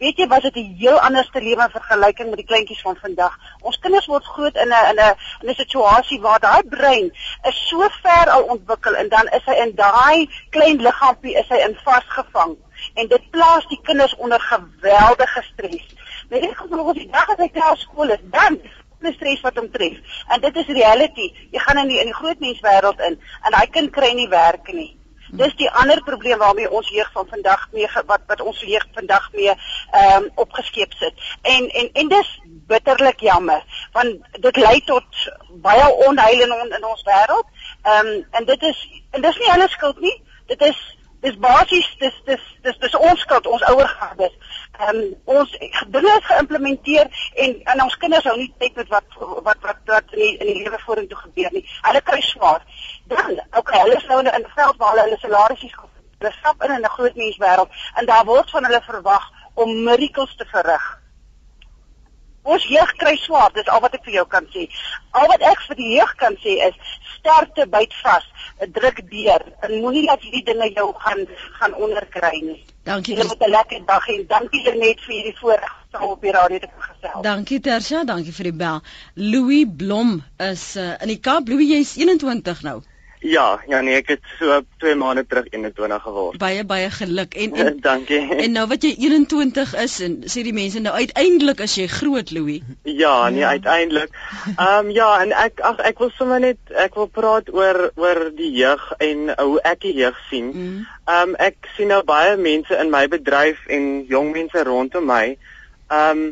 [0.00, 3.38] weet jy, was dit 'n heel anderste lewe in vergelyking met die kleintjies van vandag.
[3.60, 7.12] Ons kinders word groot in 'n in 'n in 'n situasie waar daai brein
[7.48, 11.60] is so ver al ontwikkel en dan is hy in daai klein liggaampie is hy
[11.68, 12.56] in vasgevang
[12.94, 15.86] en dit plaas die kinders onder geweldige stres.
[16.30, 18.60] Net ek glo die dag as hy klaar skool is, dan
[19.00, 19.98] die stres wat hom tref.
[20.28, 21.32] En dit is reality.
[21.50, 24.99] Jy gaan in die in die grootmenswêreld in en daai kind kry nie werk nie.
[25.32, 29.28] Dis die ander probleem waarmee ons jeug van vandag mee wat wat ons jeug vandag
[29.32, 31.14] mee ehm um, opgeskeep sit.
[31.42, 35.04] En en en dis bitterlik jammer want dit lei tot
[35.62, 37.46] baie onheil in on, in ons wêreld.
[37.82, 40.16] Ehm um, en dit is en dis nie hulle skuld nie.
[40.46, 40.78] Dit is
[41.20, 44.34] dis basies dis dis dis dis ons skuld, ons ouergardes.
[44.78, 45.56] Ehm um, ons
[45.96, 47.10] dinge is geïmplementeer
[47.44, 50.62] en en ons kinders hou nie tyd met wat wat wat wat in die, die
[50.62, 51.66] lewe vorentoe gebeur nie.
[51.82, 52.64] Hulle kry swaar.
[53.12, 55.88] Dan, okay, hulle is nou in 'n veld waar hulle hulle salarisse
[56.20, 60.44] hulle stap in 'n groot menswêreld en daar word van hulle verwag om miracles te
[60.44, 60.99] verrig.
[62.42, 64.64] Ons jeug kry swaar, dis al wat ek vir jou kan sê.
[65.12, 68.24] Al wat ek vir die jeug kan sê is sterkte byt vas,
[68.76, 71.26] druk deur en moenie dat hierdie dinge jou gaan
[71.58, 72.60] gaan onderkry nie.
[72.88, 73.14] Dankie.
[73.14, 74.26] Julle moet 'n lekker dag hê.
[74.26, 77.22] Dankie net vir hierdie voorreg om op die radio te gesels.
[77.22, 78.80] Dankie Tersia, dankie vir die bel.
[79.14, 81.48] Louis Blom is uh, in die Kaap.
[81.48, 82.80] Louis, jy's 21 nou.
[83.20, 86.38] Ja, ja nee, ek het so 2 maande terug 21 geword.
[86.40, 87.34] Baie baie geluk.
[87.34, 88.20] En en Dankie.
[88.34, 92.32] en nou wat jy 21 is en sê die mense nou uiteindelik as jy groot
[92.32, 92.64] Louis.
[92.82, 94.16] Ja, nee, uiteindelik.
[94.56, 98.22] Ehm um, ja, en ek ag ek wil sommer net ek wil praat oor oor
[98.36, 100.52] die jeug en hoe ek die jeug sien.
[100.54, 100.86] Mm.
[101.04, 105.36] Ehm um, ek sien nou baie mense in my bedryf en jong mense rondom my.
[105.92, 106.30] Ehm um,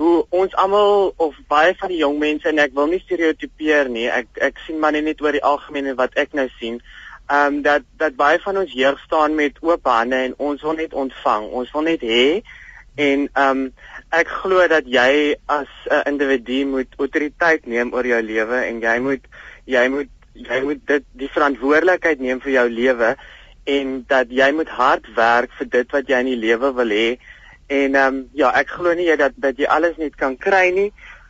[0.00, 4.06] hoe ons almal of baie van die jong mense en ek wil nie stereotipeer nie.
[4.08, 6.80] Ek ek sien maar net oor die algemeen wat ek nou sien.
[7.28, 10.78] Ehm um, dat dat baie van ons jeug staan met oop hande en ons wil
[10.78, 11.50] net ontvang.
[11.60, 12.24] Ons wil net hê
[12.96, 13.66] en ehm um,
[14.20, 18.96] ek glo dat jy as 'n individu moet autoriteit neem oor jou lewe en jy
[18.98, 19.28] moet
[19.66, 23.16] jy moet jy moet dit die verantwoordelikheid neem vir jou lewe
[23.76, 27.18] en dat jy moet hard werk vir dit wat jy in die lewe wil hê.
[27.70, 30.70] En ehm um, ja, ek glo nie jy dat dat jy alles net kan kry
[30.74, 30.88] nie,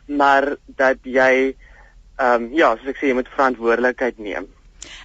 [0.09, 4.49] maar dat jy ehm um, ja, soos ek sê, jy moet verantwoordelikheid neem.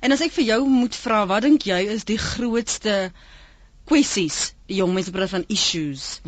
[0.02, 3.12] En as ek vir jou moet vra, wat dink jy is die grootste
[3.86, 4.54] kwessies?
[4.70, 6.22] Die jong mense praat van issues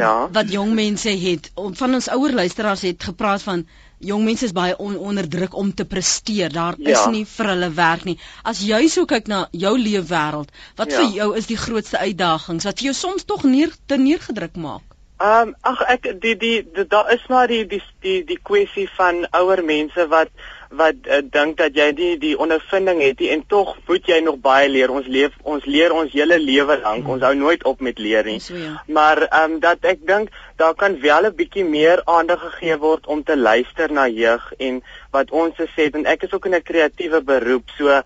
[0.00, 0.28] Ja.
[0.34, 1.50] wat jong mense het.
[1.54, 3.64] Van ons ouer luisteraars het gepraat van
[4.00, 6.52] jong mense is baie on, onder druk om te presteer.
[6.52, 7.10] Daar is Ja.
[7.10, 8.18] nie vir hulle werk nie.
[8.44, 10.96] As jy so kyk na jou leefwêreld, wat Ja.
[11.00, 14.82] vir jou is die grootste uitdagings wat vir jou soms tog neer te neergedruk maak?
[15.20, 18.88] Ehm um, ag ek die die, die daar is maar die die die die kwessie
[18.96, 20.28] van ouer mense wat
[20.70, 24.38] wat uh, dink dat jy nie die ondervinding het nie en tog moet jy nog
[24.42, 24.92] baie leer.
[24.94, 27.08] Ons leef ons leer ons hele lewe lank.
[27.10, 28.38] Ons hou nooit op met leer nie.
[28.40, 28.76] So ja.
[28.86, 30.30] Maar ehm um, dat ek dink
[30.62, 34.82] daar kan wel 'n bietjie meer aandag gegee word om te luister na jeug en
[35.10, 37.70] wat ons sê en ek is ook in 'n kreatiewe beroep.
[37.78, 38.02] So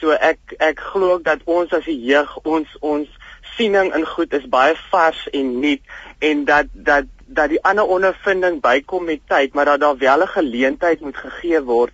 [0.00, 3.08] so ek ek glo ook dat ons as die jeug ons ons
[3.56, 5.82] siening in goed is baie vars en nuut
[6.18, 10.34] en dat dat dat die ander ondervinding bykom met tyd, maar dat daar wel 'n
[10.36, 11.92] geleentheid moet gegee word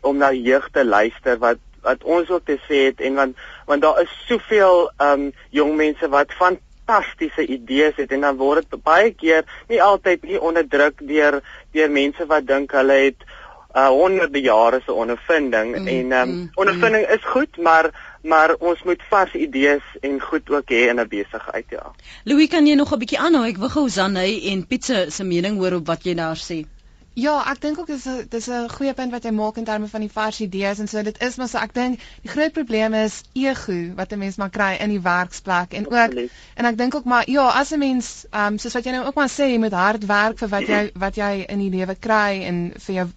[0.00, 3.82] om na jeug te luister wat wat ons ook te sê het en want want
[3.82, 9.12] daar is soveel um jong mense wat fantastiese idees het en dan word dit baie
[9.14, 11.40] keer nie altyd nie onderdruk deur
[11.72, 13.28] deur mense wat dink hulle het
[13.76, 17.14] uh honderde jare se ondervinding mm, en um mm, ondervinding mm.
[17.14, 17.92] is goed maar
[18.28, 21.84] maar ons moet vars idees en goed ook hê in 'n besigheid ja.
[22.24, 23.44] Louis kan jy nog 'n bietjie aanhou?
[23.48, 26.64] Ek wil gou Zanay en Pizza se mening hoor op wat jy daar sê.
[27.18, 29.88] Ja, ek dink ook dis 'n dis 'n goeie punt wat jy maak in terme
[29.88, 32.94] van die vars idees en so dit is maar so ek dink die groot probleem
[32.94, 36.30] is ego wat 'n mens maar kry in die werksplek en ook Absoluut.
[36.54, 39.06] en ek dink ook maar ja, as 'n mens ehm um, soos wat jy nou
[39.06, 41.94] ook maar sê jy moet hard werk vir wat jy wat jy in die lewe
[41.94, 43.08] kry en vir jou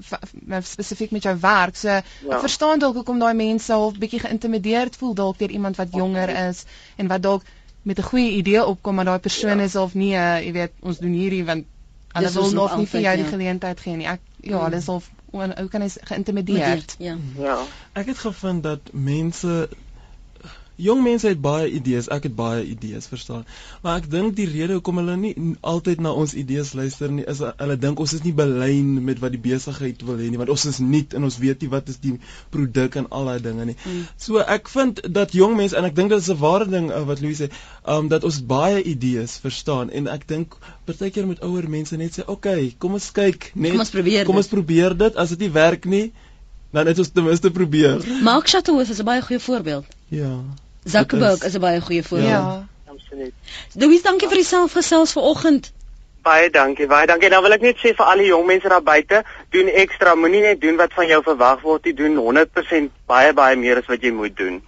[0.62, 1.76] spesifiek met jou werk.
[1.76, 2.02] So ja.
[2.30, 6.30] ek verstaan dalk hoekom daai mense half bietjie geïntimideerd voel dalk deur iemand wat jonger
[6.50, 6.66] is
[6.98, 7.44] en wat dalk
[7.84, 9.64] met 'n goeie idee opkom maar daai persoon ja.
[9.64, 11.66] is of nie, uh, jy weet, ons doen hierdie want
[12.12, 13.32] Hulle wil nog nie vir jou die ja.
[13.32, 14.08] geleentheid gee nie.
[14.08, 16.84] Ek ja, hulle is al ou kan is geïntimideer.
[17.00, 17.15] Ja.
[17.39, 17.58] Ja.
[17.93, 19.69] Ek het gevind dat mense
[20.82, 23.46] jong mense het baie idees, ek het baie idees, verstaan.
[23.84, 27.41] Maar ek dink die rede hoekom hulle nie altyd na ons idees luister nie, is
[27.46, 30.65] hulle dink ons is nie belyn met wat die besigheid wil hê nie, want ons
[30.70, 32.15] is nuut en ons weet nie wat is die
[32.54, 33.78] produk en al daai dinge nie.
[33.84, 34.08] Mm.
[34.26, 37.04] So ek vind dat jong mense en ek dink dit is 'n ware ding uh,
[37.08, 37.52] wat Louise sê,
[37.96, 40.58] um dat ons baie idees verstaan en ek dink
[40.89, 44.26] partykeer moet ouer mense net sê, "Oké, okay, kom ons kyk, net kom ons probeer
[44.26, 44.44] kom dit.
[44.44, 45.15] ons probeer dit.
[45.15, 46.12] As dit nie werk nie,
[46.72, 49.86] dan het ons ten minste probeer." Mark Chateau is 'n baie goeie voorbeeld.
[50.10, 50.36] Ja.
[50.84, 52.30] Zuckerberg is, 'n baie goeie voorbeeld.
[52.30, 52.67] Ja.
[52.86, 53.34] Absoluut.
[53.74, 55.72] Louis, dankie vir die selfgesels vanoggend.
[56.22, 57.30] Baie dankie, baie dankie.
[57.30, 60.41] Nou wil ek net sê vir al die jong mense daar buite, doen ekstra, moenie
[60.41, 64.02] net doen wat van jou verwag word nie, doen 100% baie baie meer as wat
[64.02, 64.62] jy moet doen.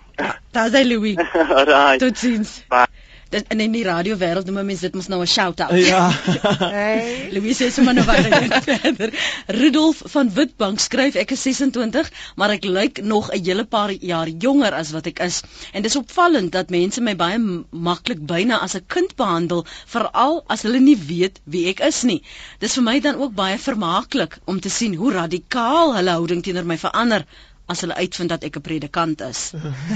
[0.51, 1.17] Daar's hy Louis.
[1.57, 1.99] Alright.
[1.99, 2.63] Totsiens.
[2.69, 2.87] Bye
[3.33, 5.73] dit in die radio wêreld noem mense dit mos nou 'n shout out.
[5.77, 6.09] Ja.
[6.77, 7.29] hey.
[7.33, 8.05] Louise sê sommer nou
[8.69, 9.13] verder.
[9.47, 14.29] Rudolf van Witbank skryf ek is 26, maar ek lyk nog 'n hele paar jaar
[14.29, 15.41] jonger as wat ek is.
[15.73, 17.39] En dis opvallend dat mense my baie
[17.71, 22.21] maklik byna as 'n kind behandel, veral as hulle nie weet wie ek is nie.
[22.59, 26.65] Dis vir my dan ook baie vermaaklik om te sien hoe radikaal hulle houding teenoor
[26.65, 27.25] my verander
[27.71, 29.41] as hulle uitvind dat ek 'n predikant is.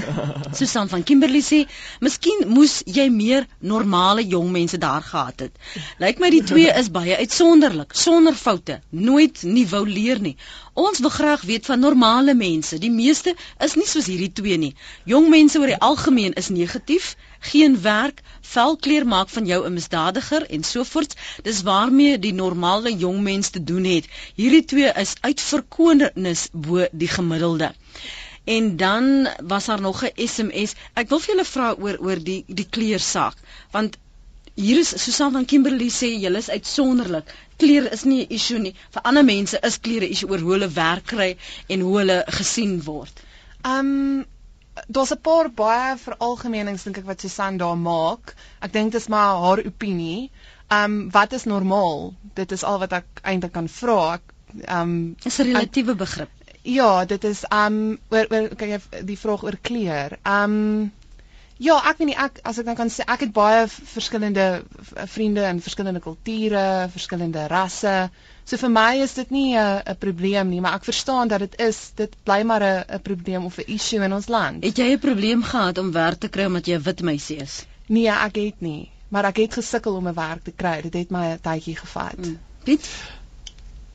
[0.58, 1.58] Susan van Kimberley sê,
[2.00, 5.52] "Miskien moes jy meer normale jong mense daar gehad het."
[5.98, 10.36] Lyk my die twee is baie uitsonderlik, sonder foute, nooit nie wou leer nie.
[10.74, 12.78] Ons wil graag weet van normale mense.
[12.78, 14.74] Die meeste is nie soos hierdie twee nie.
[15.04, 20.46] Jong mense oor die algemeen is negatief, geen werk, velkleur maak van jou 'n misdadiger
[20.50, 21.14] en so voort.
[21.42, 24.08] Dis waarmee die normale jong mens te doen het.
[24.34, 27.74] Hierdie twee is uitverkoornis bo die gemiddelde.
[28.44, 30.74] En dan was daar nog 'n SMS.
[30.94, 33.36] Ek wil vir julle vra oor oor die die kleursaak,
[33.70, 33.98] want
[34.54, 37.34] hier is Susan van Kimberley sê julle is uitsonderlik.
[37.56, 38.74] Kleur is nie 'n issue nie.
[38.90, 41.36] Vir ander mense is kleure 'n issue oor hoe hulle werk kry
[41.68, 43.20] en hoe hulle gesien word.
[43.62, 44.24] Um
[44.86, 48.34] daar's 'n paar baie veralgemenings dink ek wat Susan daar maak.
[48.60, 50.30] Ek dink dit is maar haar opinie.
[50.68, 52.14] Ehm um, wat is normaal?
[52.34, 54.20] Dit is al wat ek eintlik kan vra.
[54.64, 56.30] Ehm um, is 'n relatiewe begrip.
[56.62, 60.18] Ja, dit is ehm um, oor oor kan jy die vraag oor kleur.
[60.22, 60.92] Ehm um,
[61.58, 64.62] Ja, ek weet nie ek as ek dan kan sê ek het baie verskillende
[65.10, 68.10] vriende in verskillende kulture, verskillende rasse.
[68.48, 71.58] So vir my is dit nie 'n 'n probleem nie, maar ek verstaan dat dit
[71.60, 74.64] is, dit bly maar 'n 'n probleem of 'n issue in ons land.
[74.64, 77.66] Het jy 'n probleem gehad om werk te kry omdat jy 'n wit meisie is?
[77.86, 80.80] Nee, ek het nie, maar ek het gesukkel om 'n werk te kry.
[80.82, 82.16] Dit het my 'n tydjie gevat.
[82.16, 82.38] Mm.
[82.64, 82.88] Piet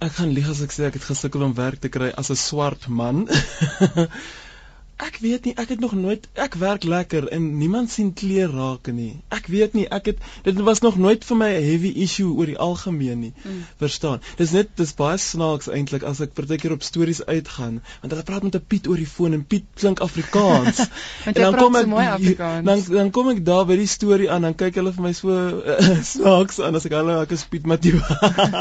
[0.03, 2.35] Ek gaan lieg as ek sê ek het gesukkel om werk te kry as 'n
[2.35, 3.27] swart man.
[5.01, 8.87] Ek weet nie, ek het nog nooit ek werk lekker en niemand sien kleer raak
[8.93, 9.23] nie.
[9.33, 12.45] Ek weet nie, ek het dit was nog nooit vir my 'n heavy issue oor
[12.45, 13.33] die algemeen nie.
[13.43, 13.63] Mm.
[13.81, 14.21] Verstaan?
[14.37, 18.43] Dis net dis baie snaaks eintlik as ek partykeer op stories uitgaan, want hulle praat
[18.43, 20.77] met 'n Piet oor die foon en Piet klink Afrikaans.
[21.25, 22.65] en dan kom ek Afrikaans.
[22.65, 25.29] Dan dan kom ek daar by die storie aan, dan kyk hulle vir my so
[25.29, 27.97] uh, snaaks aan as ek hulle ek is Piet Matthew.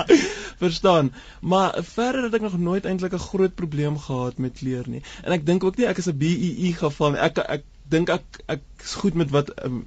[0.65, 1.13] Verstaan?
[1.41, 5.03] Maar verder het ek nog nooit eintlik 'n groot probleem gehad met kleer nie.
[5.23, 7.17] En ek dink ook nie ek is 'n BEE geval.
[7.29, 9.83] Ek ek dink ek ek is goed met wat um,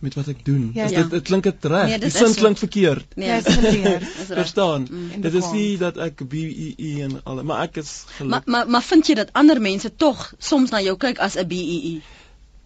[0.00, 0.70] met wat ek doen.
[0.74, 0.84] Ja.
[0.86, 1.02] Is Ja.
[1.02, 1.86] dit dit klink dit reg.
[1.90, 2.40] Nee, die dit sin is so.
[2.44, 3.16] klink verkeerd.
[3.18, 4.02] Nee, Ja, is verkeerd.
[4.02, 4.36] is reg.
[4.44, 4.86] Verstaan?
[4.90, 5.20] Mm.
[5.24, 8.82] Dit is nie dat ek BEE en al, maar ek is Maar gelukkig maar maar
[8.92, 12.00] vind jy dat ander mense tog soms na jou kyk as 'n BEE?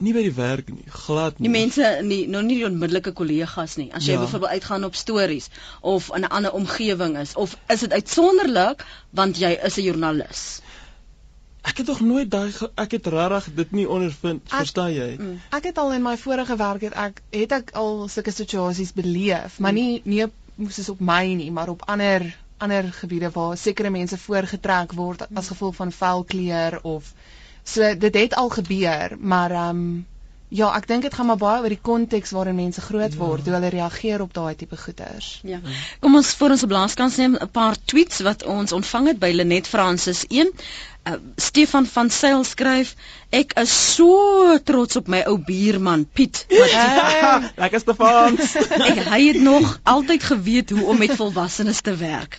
[0.02, 1.46] nie by die werk nie, glad nie.
[1.48, 3.88] Die mense nie nou nie die onmiddellike kollegas nie.
[3.94, 4.18] As jy Ja.
[4.24, 5.48] byvoorbeeld uitgaan op stories
[5.81, 10.61] of in 'n ander omgewing is of is dit uitsonderlik want jy is 'n joernalis.
[11.62, 15.16] Ek het tog nooit daai ek het regtig dit nie ondervind, Ek- verstaan jy?
[15.18, 15.37] Mm.
[15.59, 19.59] Ek het al in my vorige werk het ek het ek al sulke situasies beleef,
[19.62, 22.27] maar nie nie op- soos op my nie, maar op ander
[22.59, 27.12] ander gebiede waar sekere mense voorgetrek word as gevolg van vuil kleur of
[27.64, 30.07] so dit het al gebeur, maar ehm um,
[30.53, 33.55] ja, ek dink dit gaan maar baie oor die konteks waarin mense groot word, hoe
[33.57, 35.38] hulle reageer op daai tipe goeters.
[35.49, 35.62] Ja.
[36.05, 39.33] Kom ons voor ons op blaaskans neem 'n paar tweets wat ons ontvang het by
[39.33, 40.53] Lenet Francis 1.
[41.03, 42.95] Uh, Stefan van Sail skryf:
[43.31, 46.45] Ek is so trots op my ou buurman Piet.
[46.53, 48.55] Want Lekker Stefans.
[48.91, 52.38] ek, hy het nog altyd geweet hoe om met volwassenes te werk.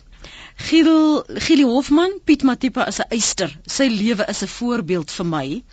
[0.56, 3.58] Giel Gielie Hofman, Piet Matipa is 'n eyster.
[3.66, 5.64] Sy lewe is 'n voorbeeld vir my.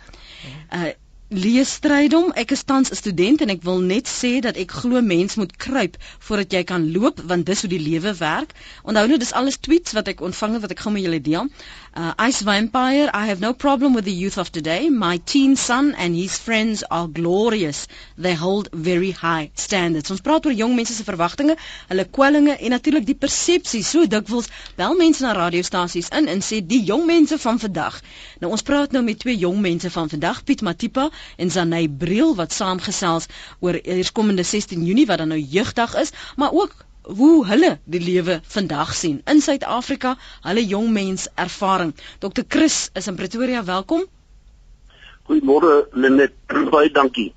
[0.73, 0.91] Uh
[1.31, 4.99] Lees strydom, ek is tans 'n student en ek wil net sê dat ek glo
[5.01, 5.93] mens moet kruip
[6.27, 8.51] voordat jy kan loop want dis hoe die lewe werk.
[8.83, 11.47] Onthou nou dis alles tweets wat ek ontvang het wat ek gou met julle deel.
[11.93, 14.89] Uh Ice Vampire, I have no problem with the youth of today.
[14.89, 17.85] My teen son and his friends are glorious.
[18.17, 20.09] They hold very high standards.
[20.09, 21.57] Ons praat oor jong mense se verwagtinge,
[21.89, 23.83] hulle kwellinge en natuurlik die persepsie.
[23.83, 27.97] So dikwels bel mense na radiostasies in en sê die jong mense van vandag.
[28.39, 32.31] Nou ons praat nou met twee jong mense van vandag, Piet Matipa en Zanay Briel
[32.39, 33.27] wat saamgesels
[33.59, 38.39] oor eerskomende 16 Junie wat dan nou jeugdag is, maar ook hoe hulle die lewe
[38.43, 41.93] vandag sien in Suid-Afrika, hulle jong mens ervaring.
[42.19, 42.43] Dr.
[42.47, 44.05] Chris is in Pretoria, welkom.
[45.29, 46.33] Goeiemôre Lenet,
[46.73, 47.31] baie dankie.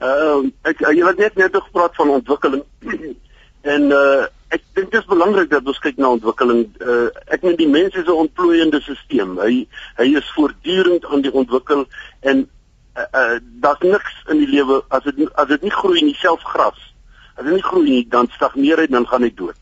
[0.00, 2.62] Ehm uh, ek jy het net net gepraat van ontwikkeling.
[3.74, 6.64] en uh ek dink dit is belangrik dat ons kyk na ontwikkeling.
[6.80, 9.36] Uh ek meen die mens is 'n ontplooiende stelsel.
[9.40, 9.66] Hy
[10.00, 11.84] hy is voortdurend aan die ontwikkel
[12.20, 12.48] en
[12.96, 16.44] uh, uh daar's niks in die lewe as dit as dit nie groei nie, selfs
[16.44, 16.89] gras.
[17.40, 19.56] As dit nie groei nie, dan stagneer hy dan gaan hy dood.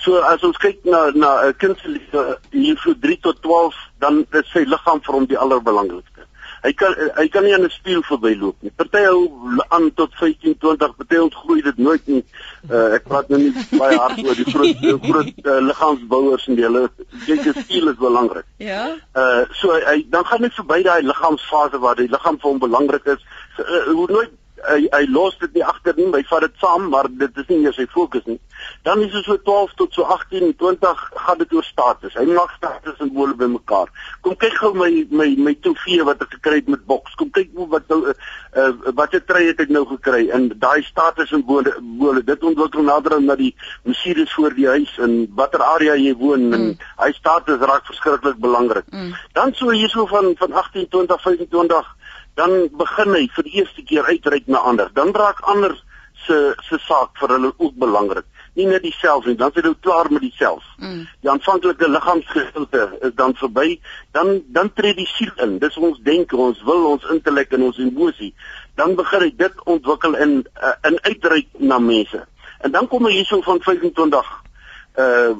[0.00, 3.76] So as ons kyk na na 'n kind se lewe hier so 3 tot 12,
[4.00, 6.24] dan is sy liggaam vir hom die allerbelangrikste.
[6.64, 8.72] Hy kan hy kan nie aan 'n spieël verbyloop nie.
[8.76, 9.28] Party hou
[9.68, 12.24] aan tot 15, 20, party ontgroei dit nooit nie.
[12.70, 16.64] Uh, ek praat nou nie baie hard oor die groot groot uh, liggaamsbouers en die
[16.64, 16.88] hulle
[17.26, 18.48] kyk die spieël is belangrik.
[18.56, 18.96] Ja.
[19.12, 23.08] Uh so hy dan gaan net verby daai liggaamsfase waar die liggaam vir hom belangrik
[23.16, 23.24] is.
[23.56, 24.36] So, uh, hoe nooit
[24.68, 27.60] hy hy los dit nie agter nie, hy vat dit saam, maar dit is nie
[27.64, 28.38] eers sy fokus nie.
[28.84, 32.16] Dan is dit so 12 tot so 18, 20 gaan dit oor status.
[32.18, 33.92] Hy maak status simbole bymekaar.
[34.24, 37.16] Kom kyk gou my my my trofee wat ek gekry het met boks.
[37.20, 38.16] Kom kyk hoe wat nou uh,
[38.56, 42.82] uh, wat 'n trui het ek nou gekry en daai status simbole simbole dit ontwikkel
[42.82, 46.52] nader aan na die Mercedes voor die huis en watter area jy woon mm.
[46.52, 48.86] en hy status raak verskriklik belangrik.
[48.90, 49.14] Mm.
[49.32, 51.96] Dan so hierso van van 18, 20, 25
[52.40, 54.90] dan begin hy vir die eerste keer uitreik na ander.
[54.96, 55.76] Dan raak ander
[56.26, 58.26] se se saak vir hulle ook belangrik.
[58.58, 60.64] Nie net dieself nie, dan is hy nou klaar met dieself.
[60.78, 61.04] Mm.
[61.22, 63.78] Die aanvanklike liggaamsgedeelte is dan verby,
[64.16, 65.58] dan dan tree die siel in.
[65.62, 68.32] Dis ons denke, ons wil, ons intellek en ons emosie.
[68.80, 72.24] Dan begin hy dit ontwikkel in uh, in uitreik na mense.
[72.60, 74.40] En dan kom hy hierso van 25 uh
[74.96, 75.36] uh,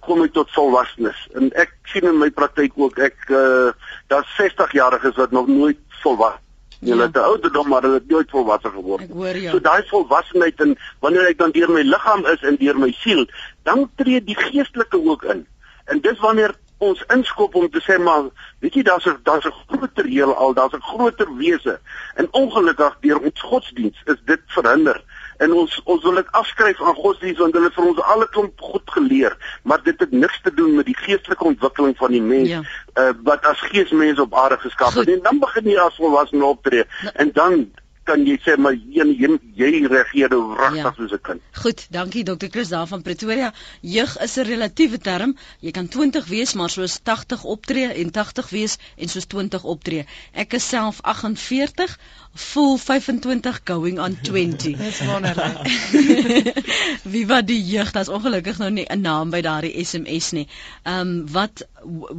[0.00, 3.70] kom ek tot volwassenes en ek sien in my praktyk ook ek uh,
[4.08, 6.46] daar's 60 jariges wat nog nooit volwasse
[6.80, 6.90] Ja.
[6.90, 9.02] Hulle het 'n ouderdom maar hulle het nooit volwasse geword.
[9.02, 9.50] Ek hoor jou.
[9.50, 13.26] So daai volwassenheid en wanneer ek dan deur my liggaam is en deur my siel,
[13.62, 15.46] dan tree die geestelike ook in.
[15.84, 19.54] En dis wanneer ons inskop om te sê maar weet jy daar's 'n daar's 'n
[19.66, 21.80] groter heelal, daar's 'n groter wese.
[22.14, 25.02] En ongelukkig deur ons godsdiens is dit verhinder.
[25.38, 28.60] En ons ons wil dit afskryf aan godsdiens want hulle het vir ons alle klomp
[28.70, 32.48] goed geleer, maar dit het niks te doen met die geestelike ontwikkeling van die mens
[32.48, 32.62] Ja.
[32.98, 35.12] uh, wat as geesmens op aarde geskaap is.
[35.14, 37.68] En dan begin jy as volwassene optree en dan
[38.08, 40.92] kan jy sê maar jy jy, jy reageer nou regtig ja.
[40.96, 41.42] soos 'n kind.
[41.62, 42.48] Goed, dankie Dr.
[42.54, 43.52] Chris daar van Pretoria.
[43.80, 45.36] Jeug is 'n relatiewe term.
[45.60, 50.06] Jy kan 20 wees maar soos 80 optree en 80 wees en soos 20 optree.
[50.32, 51.98] Ek is self 48,
[52.38, 54.76] voel 25 going on 20.
[54.78, 55.58] Dis wonderlik.
[57.14, 60.46] Wie wat die jeug, daar's ongelukkig nou nie 'n naam by daardie SMS nie.
[60.82, 61.66] Ehm um, wat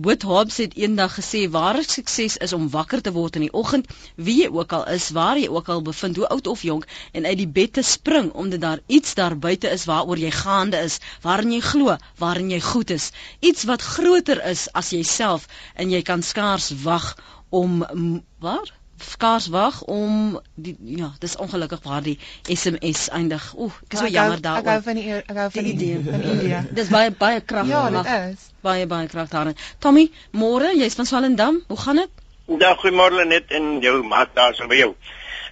[0.04, 3.88] Wood Hobbs het eendag gesê ware sukses is om wakker te word in die oggend,
[4.16, 7.26] wie jy ook al is, waar jy ook al bevind, hoe oud of jonk, en
[7.26, 11.00] uit die bed te spring omdat daar iets daar buite is waaroor jy gaande is,
[11.22, 16.02] waarin jy glo, waarin jy goed is, iets wat groter is as jouself en jy
[16.02, 17.16] kan skaars wag
[17.50, 17.84] om
[18.40, 23.54] waar skaars wag om die ja, dis ongelukkig waar die SMS eindig.
[23.58, 24.82] Oeh, ek is so jammer Ek hou daaroor.
[24.84, 26.00] van die ek hou van Die idee.
[26.04, 26.64] van India.
[26.72, 27.68] Dis baie baie krag.
[27.68, 28.50] Ja, dit is.
[28.62, 29.56] Baie baie krag daarin.
[29.80, 31.62] Tommy, môre, jy's van Swellendam.
[31.68, 32.10] Hoe gaan dit?
[32.60, 34.96] Ja, goeiemôre net in jou maat daar so by jou.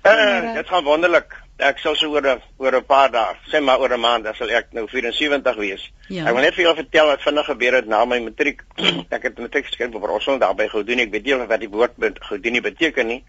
[0.03, 1.36] Uh, dit gaan wonderlik.
[1.57, 4.35] Ek sal so oor 'n oor 'n paar dae, sê maar oor 'n maand, dan
[4.35, 5.91] sal ek nou 74 wees.
[6.07, 6.25] Ja.
[6.27, 8.61] Ek wil net vir julle vertel wat vinnig gebeur het na my matriek.
[9.09, 11.01] ek het matriek geskryf op Rossel daar by Goudoeni.
[11.03, 13.23] Ek weet nie wat die woord bet- Goudoeni beteken nie.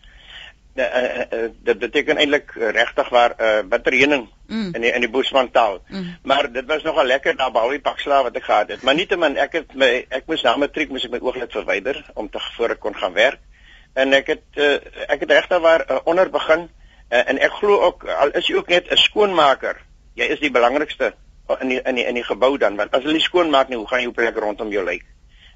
[0.78, 4.74] Uh, uh, uh, dit beteken eintlik regtig waar 'n uh, bitterheuning Mm.
[4.74, 5.82] in die in die Boesman taal.
[5.88, 6.16] Mm.
[6.22, 8.82] Maar dit was nogal lekker daar behalwe die pak slaag wat ek gehad het.
[8.82, 12.30] Maar nietemin ek het my ek moes na matriek moes ek my ooglid verwyder om
[12.30, 13.38] te voor ek kon gaan werk.
[13.94, 16.68] En ek het uh, ek het regtig waar uh, onder begin
[17.10, 19.80] uh, en ek glo ook al is jy ook net 'n skoonmaker,
[20.14, 21.14] jy is die belangrikste
[21.60, 23.88] in die in die in die gebou dan want as hulle nie skoonmaak nie, hoe
[23.88, 25.04] gaan jou plek rondom jou lyk?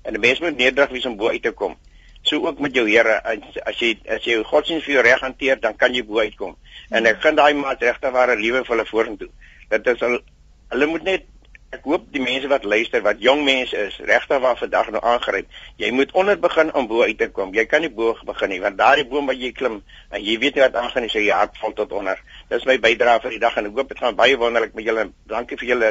[0.03, 1.77] En 'n mens moet nederig wees om bo uit te kom.
[2.23, 5.61] So ook met jou Here, as, as jy as jy godsdienst vir jou reg hanteer,
[5.61, 6.57] dan kan jy bo uitkom.
[6.91, 9.29] En ek vind daai maat regtig ware liewe vir hulle vorentoe.
[9.69, 10.21] Dit is al
[10.69, 11.25] hulle moet net
[11.73, 15.47] ek hoop die mense wat luister, wat jong mense is, regtig waar vandag nou aangryp.
[15.81, 17.55] Jy moet onder begin om bo uit te kom.
[17.57, 19.79] Jy kan nie bo begin nie, want daardie boom wat jy klim,
[20.13, 22.21] en jy weet nie wat aangaan so jy hart val tot onder.
[22.53, 25.07] Dis my bydrae vir die dag en ek hoop dit gaan baie wonderlik met julle.
[25.33, 25.91] Dankie vir julle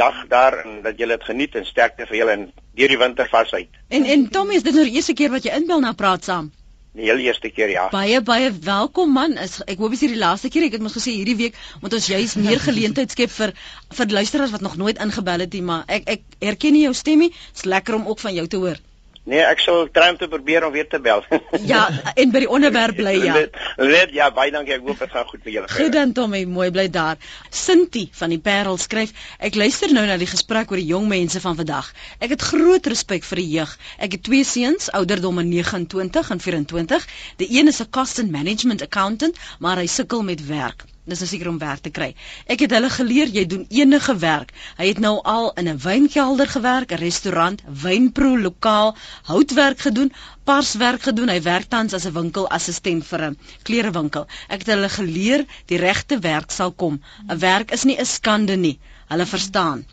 [0.00, 2.48] dag daar en dat julle dit geniet en sterkte vir julle en
[2.80, 3.62] deur die winter vashou.
[3.94, 6.50] En en Tommy, is dit nou die eerste keer wat jy inbel na praat saam?
[6.92, 7.86] Die heel eerste keer ja.
[7.92, 9.38] Baie baie welkom man.
[9.40, 10.66] Is ek hoop dis hierdie laaste keer.
[10.66, 13.54] Ek het mos gesê hierdie week moet ons juis meer geleentheid skep vir
[13.96, 17.30] vir luisteraars wat nog nooit ingebel het nie, maar ek ek herken nie jou stemmie.
[17.32, 18.82] Dit's lekker om ook van jou te hoor.
[19.22, 21.22] Nee, ek sal try om te probeer om weer te bel.
[21.72, 21.84] Ja,
[22.18, 23.36] en by die onderwerp bly ja.
[23.78, 24.74] Net ja, baie dankie.
[24.74, 25.70] Ek hoop dit gaan goed met julle.
[25.70, 27.20] Goed dan Tommy, mooi bly daar.
[27.54, 31.42] Sinti van die Parel skryf: Ek luister nou na die gesprek oor die jong mense
[31.44, 31.92] van vandag.
[32.18, 33.76] Ek het groot respek vir die jeug.
[34.02, 37.06] Ek het twee seuns, ouderdomme 29 en 24.
[37.44, 40.82] Die een is 'n cost and management accountant, maar hy sukkel met werk.
[41.10, 42.12] Dis nou seker om werk te kry.
[42.54, 44.52] Ek het hulle geleer jy doen enige werk.
[44.78, 48.94] Hy het nou al in 'n wynkelder gewerk, 'n restaurant, wynproe lokaal,
[49.30, 50.12] houtwerk gedoen,
[50.44, 51.28] parswerk gedoen.
[51.34, 54.26] Hy werk tans as 'n winkelassistent vir 'n klerewinkel.
[54.48, 57.00] Ek het hulle geleer die regte werk sal kom.
[57.28, 58.78] 'n Werk is nie 'n skande nie.
[59.08, 59.84] Hulle verstaan.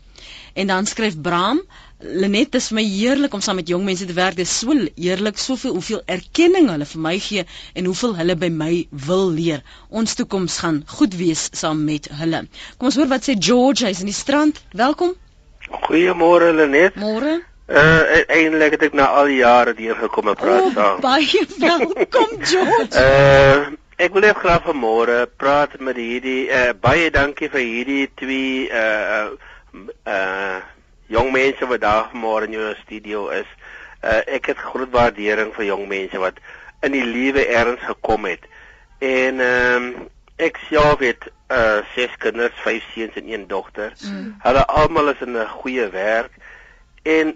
[0.54, 1.60] En dan skryf Bram
[2.00, 4.36] Lenet, dis vir my heerlik om saam met jong mense te werk.
[4.38, 7.42] Dit is so heerlik soveel hoeveel erkenning hulle vir my gee
[7.76, 8.70] en hoeveel hulle by my
[9.08, 9.60] wil leer.
[9.90, 12.40] Ons toekoms gaan goed wees saam met hulle.
[12.78, 14.62] Kom ons hoor wat sê George, hy's in die strand.
[14.72, 15.12] Welkom.
[15.90, 16.96] Goeiemôre Lenet.
[16.96, 17.36] Môre.
[17.68, 20.96] Uh eintlik het ek na al die jare hier gekom en praat Oh, saam.
[21.04, 22.96] baie welkom George.
[22.96, 28.66] Uh ek wil net graag vanmôre praat met hierdie uh baie dankie vir hierdie twee
[28.72, 29.36] uh
[30.08, 30.60] uh
[31.10, 33.48] jong mense wat daar vanmôre in jou studio is.
[34.02, 36.38] Uh ek het groot waardering vir jong mense wat
[36.86, 38.46] in die lewe erns gekom het.
[38.98, 40.08] En ehm um,
[40.40, 43.92] ek self het uh ses kinders, vyf seuns en een dogter.
[44.06, 44.34] Mm.
[44.42, 46.32] Hulle almal is in 'n goeie werk
[47.02, 47.34] en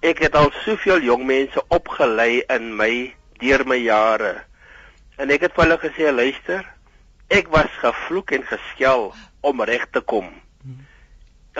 [0.00, 4.44] ek het al soveel jong mense opgelei in my deur my jare.
[5.16, 6.64] En ek het vir hulle gesê, luister,
[7.28, 10.28] ek was gevloek en geskel om reg te kom.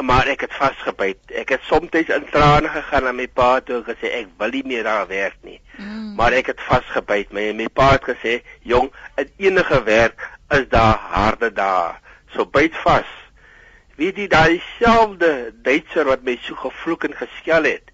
[0.02, 1.30] Maar ek het vasgebyt.
[1.32, 4.84] Ek het soms in trane gegaan aan my pa toe gesê ek wil nie meer
[4.84, 5.60] daar werk nie.
[5.78, 6.14] Mm.
[6.18, 7.32] Maar ek het vasgebyt.
[7.32, 11.94] My my pa het gesê, "Jong, in enige werk is daar harde dae.
[12.34, 13.08] So byt vas."
[13.96, 17.90] Weet jy daai selfde Duitser wat my so gevloek en geskel het,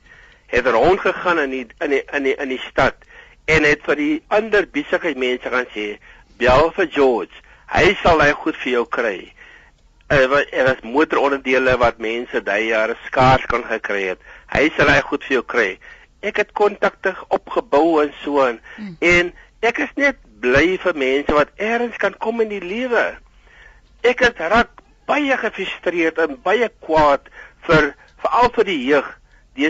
[0.47, 2.95] het rondgegaan in die in die in die in die stad
[3.45, 5.99] en het vir die ander besigheidsmense gaan sê,
[6.37, 7.35] "Bel vir George.
[7.67, 9.33] Hy sal hy goed vir jou kry."
[10.13, 14.21] Er was, er was motoronderdele wat mense daai jare skaars kon gekry het.
[14.53, 15.71] Hy sal hy goed vir jou kry.
[16.23, 18.97] Ek het kontakte opgebou en so en, Hmm.
[19.01, 19.33] en
[19.63, 23.17] ek is net bly vir mense wat eers kan kom in die lewe.
[24.05, 27.29] Ek het raak baie gefrustreerd en baie kwaad
[27.67, 29.09] vir veral vir die jeug.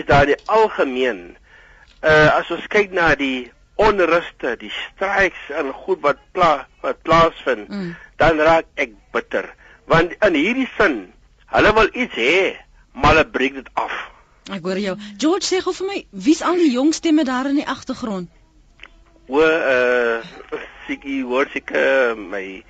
[0.07, 1.35] Daar die algemeen.
[2.03, 7.69] Uh as ons kyk na die onruste, die streiks en goed wat pla wat plaasvind,
[7.69, 7.95] Mm.
[8.17, 9.49] dan raak ek bitter.
[9.87, 11.13] Want in hierdie sin,
[11.53, 12.55] hulle wil iets hê,
[12.93, 13.91] maar hulle breek dit af.
[14.51, 14.95] Ek hoor jou.
[15.17, 18.29] George sê gou vir my, wie's al die jong stemme daar in die agtergrond?
[19.27, 20.21] O, uh
[20.87, 22.63] siekie hoor seker my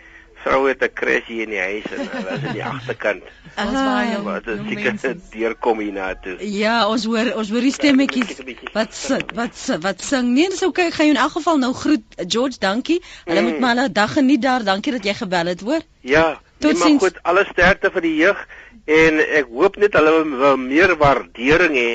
[0.43, 3.24] vrou het 'n crash hier in die huis en hulle is in die agterkant.
[3.64, 6.36] Ons baie jong, Wat is jong seker deurkom hiernatoe.
[6.51, 8.38] Ja, ons hoor ons hoor die stemmetjies
[8.74, 10.34] wat sit, wat sit, wat sing.
[10.36, 10.88] Nee, dis okay.
[10.91, 12.03] Ek gaan jou in elk geval nou groet.
[12.28, 13.01] George, dankie.
[13.26, 13.47] Hulle Mm.
[13.49, 14.64] moet maar hulle dag geniet daar.
[14.64, 15.82] Dankie dat jy gebel het, hoor.
[16.01, 18.45] Ja, nee, maar goed, alle sterkte vir die jeug
[18.86, 21.89] en ek hoop net hulle wil meer waardering hê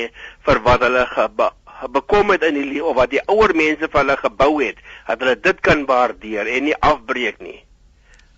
[0.47, 1.29] vir wat hulle ge
[1.87, 5.35] bekom het in die of wat die ouer mense vir hulle gebou het, dat hulle
[5.39, 7.59] dit kan waardeer en nie afbreek nie.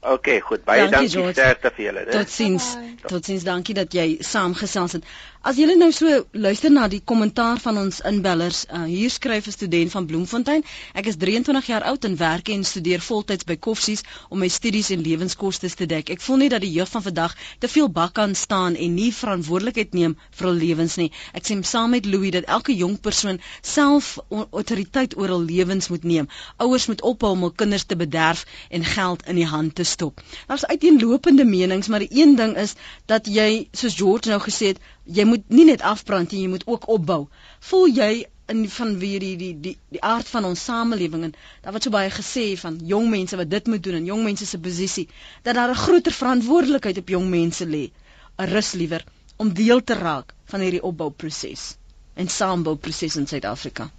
[0.01, 0.63] OK, goed.
[0.65, 2.13] Baie Dankie, dankie, sterkte vir julle, né?
[2.15, 2.71] Totsiens.
[3.05, 3.43] Totsiens.
[3.45, 5.05] Dankie dat jy saamgesels het.
[5.41, 6.05] As julle nou so
[6.37, 10.63] luister na die kommentaar van ons inbellers, uh, hier skryf 'n student van Bloemfontein:
[10.93, 14.91] Ek is 23 jaar oud en werk en studeer voltyds by Koffsies om my studies
[14.93, 16.11] en lewenskoste te dek.
[16.13, 19.09] Ek voel nie dat die jeug van vandag te veel bak kan staan en nie
[19.13, 21.09] verantwoordelikheid neem vir hul lewens nie.
[21.33, 26.03] Ek sê saam met Louis dat elke jong persoon self autoriteit oor hul lewens moet
[26.03, 26.29] neem.
[26.57, 30.21] Ouers moet ophou om hul kinders te bederf en geld in die hand te stop.
[30.45, 32.77] Daar's uiteenlopende menings, maar die een ding is
[33.07, 36.67] dat jy soos George nou gesê het, jy moet nie net afbrand nie, jy moet
[36.67, 37.25] ook opbou.
[37.69, 38.11] Voel jy
[38.51, 41.33] in van wie die die die die aard van ons samelewing en
[41.63, 44.47] daar word so baie gesê van jong mense wat dit moet doen en jong mense
[44.49, 45.07] se posisie
[45.43, 47.91] dat daar 'n groter verantwoordelikheid op jong mense lê,
[48.37, 49.05] 'n rus liewer
[49.37, 51.75] om deel te raak van hierdie opbouproses
[52.13, 53.89] en saambouproses in Suid-Afrika.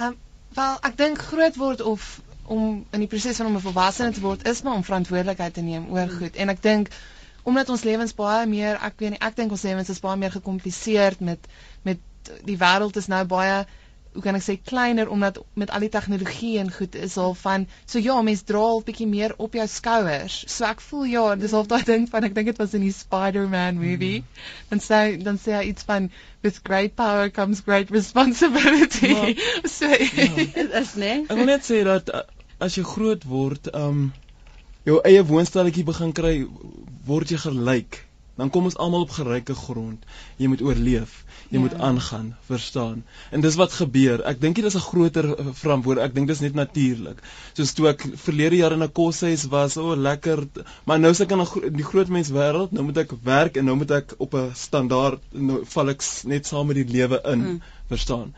[0.00, 0.16] Um,
[0.54, 2.20] wel, ek dink groot word of
[2.52, 5.60] om in die proses van om 'n volwassene te word is maar om verantwoordelikheid te
[5.60, 6.36] neem oor goed.
[6.36, 6.88] En ek dink
[7.42, 10.34] omdat ons lewens baie meer, ek weet nie, ek dink ons lewens is baie meer
[10.34, 11.48] gekompliseerd met
[11.82, 12.00] met
[12.46, 13.64] die wêreld is nou baie
[14.12, 17.64] hoe kan ek sê kleiner omdat met al die tegnologie en goed is al van
[17.88, 20.42] so ja, mens dra al bietjie meer op jou skouers.
[20.52, 22.92] So ek voel ja, dis al daai ding van ek dink dit was in die
[22.92, 24.20] Spider-Man movie.
[24.68, 26.10] Dan sê dan sê hy iets van
[26.44, 29.14] with great power comes great responsibility.
[29.16, 29.34] Maar-
[29.78, 31.14] so is né?
[31.24, 32.26] Ek wil net sê dat uh,
[32.62, 34.10] as jy groot word, um
[34.84, 36.46] jou eie woonstelletjie begin kry,
[37.06, 38.06] word jy gelyk.
[38.36, 40.04] Dan kom ons almal op gelyke grond.
[40.40, 41.24] Jy moet oorleef.
[41.50, 41.60] Jy Ja.
[41.60, 43.04] moet aangaan, verstaan.
[43.30, 44.22] En dis wat gebeur.
[44.24, 46.10] Ek dink nie dis 'n groter uh, verantwoordelikheid.
[46.10, 47.18] Ek dink dis net natuurlik.
[47.52, 50.46] Soos toe ek verlede jaar in 'n koshuis was, o, oh, lekker.
[50.86, 52.72] Maar nou sit ek in 'n gro die groot mens wêreld.
[52.72, 56.46] Nou moet ek werk en nou moet ek op 'n standaard nou val ek net
[56.46, 57.60] saam met die lewe in, Mm.
[57.88, 58.34] verstaan.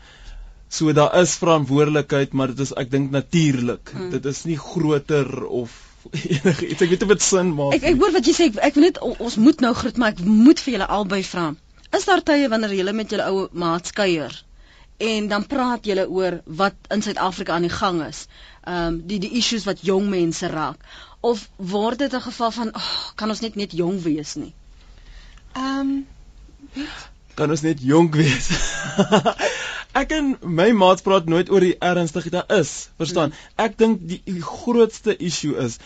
[0.69, 3.93] So daar is verantwoordelikheid, maar dit is ek dink natuurlik.
[3.93, 4.09] Mm.
[4.09, 6.81] Dit is nie groter of enigiets.
[6.85, 7.75] Ek weet nie of dit sin maak.
[7.77, 8.49] Ek ek hoor wat jy sê.
[8.51, 11.45] Ek, ek wil net ons moet nou groet, maar ek moet vir julle albei vra.
[11.95, 14.33] Is daar tye wanneer julle met julle ou maats kuier
[15.05, 18.25] en dan praat julle oor wat in Suid-Afrika aan die gang is?
[18.65, 20.81] Ehm um, die die issues wat jong mense raak
[21.21, 24.53] of word dit 'n geval van oh, kan ons net net jong wees nie?
[25.53, 26.05] Ehm
[26.75, 26.87] um,
[27.35, 28.49] kan ons net jonk wees.
[29.95, 33.35] ek en my maats praat nooit oor die ernstigheid daar is, verstaan?
[33.55, 35.79] Ek dink die, die grootste issue is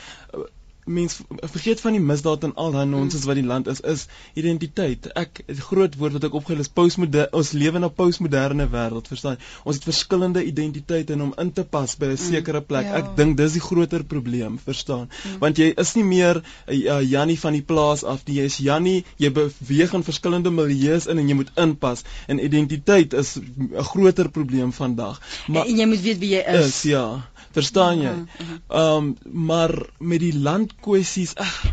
[0.90, 1.20] mens
[1.54, 4.06] vergeet van die misdaad en al daai nonsens wat die land is is
[4.40, 5.10] identiteit.
[5.20, 9.38] Ek groot woord wat ek opgehou is postmoderne ons lewe in 'n postmoderne wêreld, verstaan?
[9.64, 12.86] Ons het verskillende identiteite en om in te pas by 'n sekere plek.
[12.86, 12.98] Ja.
[13.02, 15.10] Ek dink dis die groter probleem, verstaan?
[15.40, 18.40] Want jy is nie meer uh, Jannie van die plaas af nie.
[18.40, 22.04] Jy is Jannie, jy beweeg in verskillende milieus in en jy moet inpas.
[22.28, 25.22] En identiteit is 'n groter probleem vandag.
[25.48, 26.66] Maar, en jy moet weet wie jy is.
[26.66, 27.30] is ja.
[27.52, 28.12] Verstaan jy?
[28.12, 28.58] Mhm, mhm.
[28.68, 31.66] Ehm um, maar met die landkwessies, ag,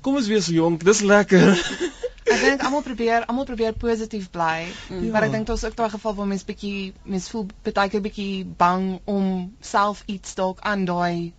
[0.00, 1.52] kom ons wees jonk, dis lekker.
[2.32, 4.66] ek dink almal probeer almal probeer positief bly.
[4.88, 5.10] Mm.
[5.10, 5.26] Maar Ja.
[5.26, 9.00] ek dink daar's ook daai geval waar mens bietjie mens voel baie keer bietjie bang
[9.04, 11.32] om self iets dalk aan daai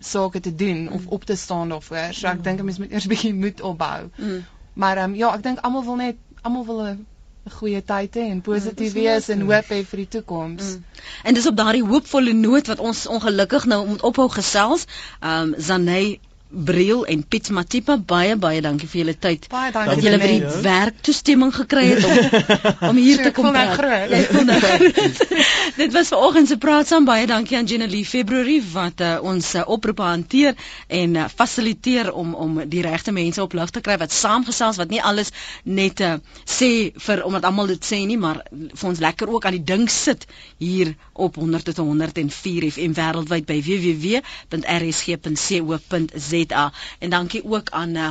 [0.00, 2.12] sake te doen of op te staan daarvoor.
[2.12, 4.10] So ek dink 'n mens moet eers bietjie moed opbou.
[4.16, 4.44] Mm.
[4.74, 7.06] Maar ehm um, ja, ek dink almal wil net almal wil 'n
[7.52, 10.70] goeie tyd hê en positief dis wees en hoop hê vir die toekoms.
[10.76, 11.02] Mm.
[11.30, 14.86] En dis op daardie hoopvolle noot wat ons ongelukkig nou moet ophou gesels.
[15.20, 16.18] Ehm um, Zanay
[16.48, 19.48] Briel en Piet Matipa baie baie dankie vir julle tyd.
[19.50, 22.12] Baie Dat dankie julle by die werk toestemming gekry het om
[22.90, 23.76] om hier So, te ek kom nou praat.
[23.80, 24.10] groot.
[24.14, 24.94] Jy voel nou groot.
[25.80, 29.64] Dit was vanoggend se praat saam baie dankie aan Jenelie Februarie wat uh, ons uh,
[29.66, 30.54] oproepe hanteer
[30.86, 34.90] en uh, fasiliteer om om die regte mense op lig te kry wat saamgesels wat
[34.94, 35.34] nie alles
[35.64, 36.14] net uh,
[36.46, 39.90] sê vir omdat almal dit sê nie maar vir ons lekker ook aan die ding
[39.90, 40.26] sit
[40.62, 44.24] hier op 100 tot 104 FM wêreldwyd by www.rsg.co.za
[46.52, 48.10] en dankie ook aan uh,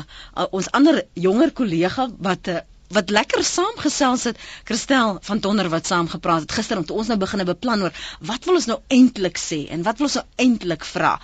[0.51, 2.57] ons ander jonger kollega wat uh,
[2.87, 7.07] wat lekker saamgesels het Christel van Tonder wat saam gepraat het gister om toe ons
[7.07, 10.25] nou begine beplan oor wat wil ons nou eintlik sê en wat wil ons nou
[10.45, 11.17] eintlik vra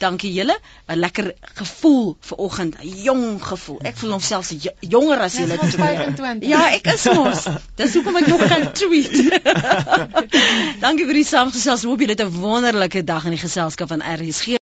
[0.00, 0.54] Dankie julle,
[0.88, 1.26] 'n lekker
[1.60, 3.80] gevoel vir oggend, 'n jong gevoel.
[3.84, 5.96] Ek voel homself jo- jonger as Jy's julle twee.
[5.96, 6.48] 25.
[6.48, 7.44] Ja, ek is mos.
[7.76, 9.12] Dis hoekom ek nog kan tweet.
[10.86, 11.84] Dankie vir die saamgesels.
[11.84, 14.56] Hoop julle het 'n wonderlike dag in die geselskap van RSG.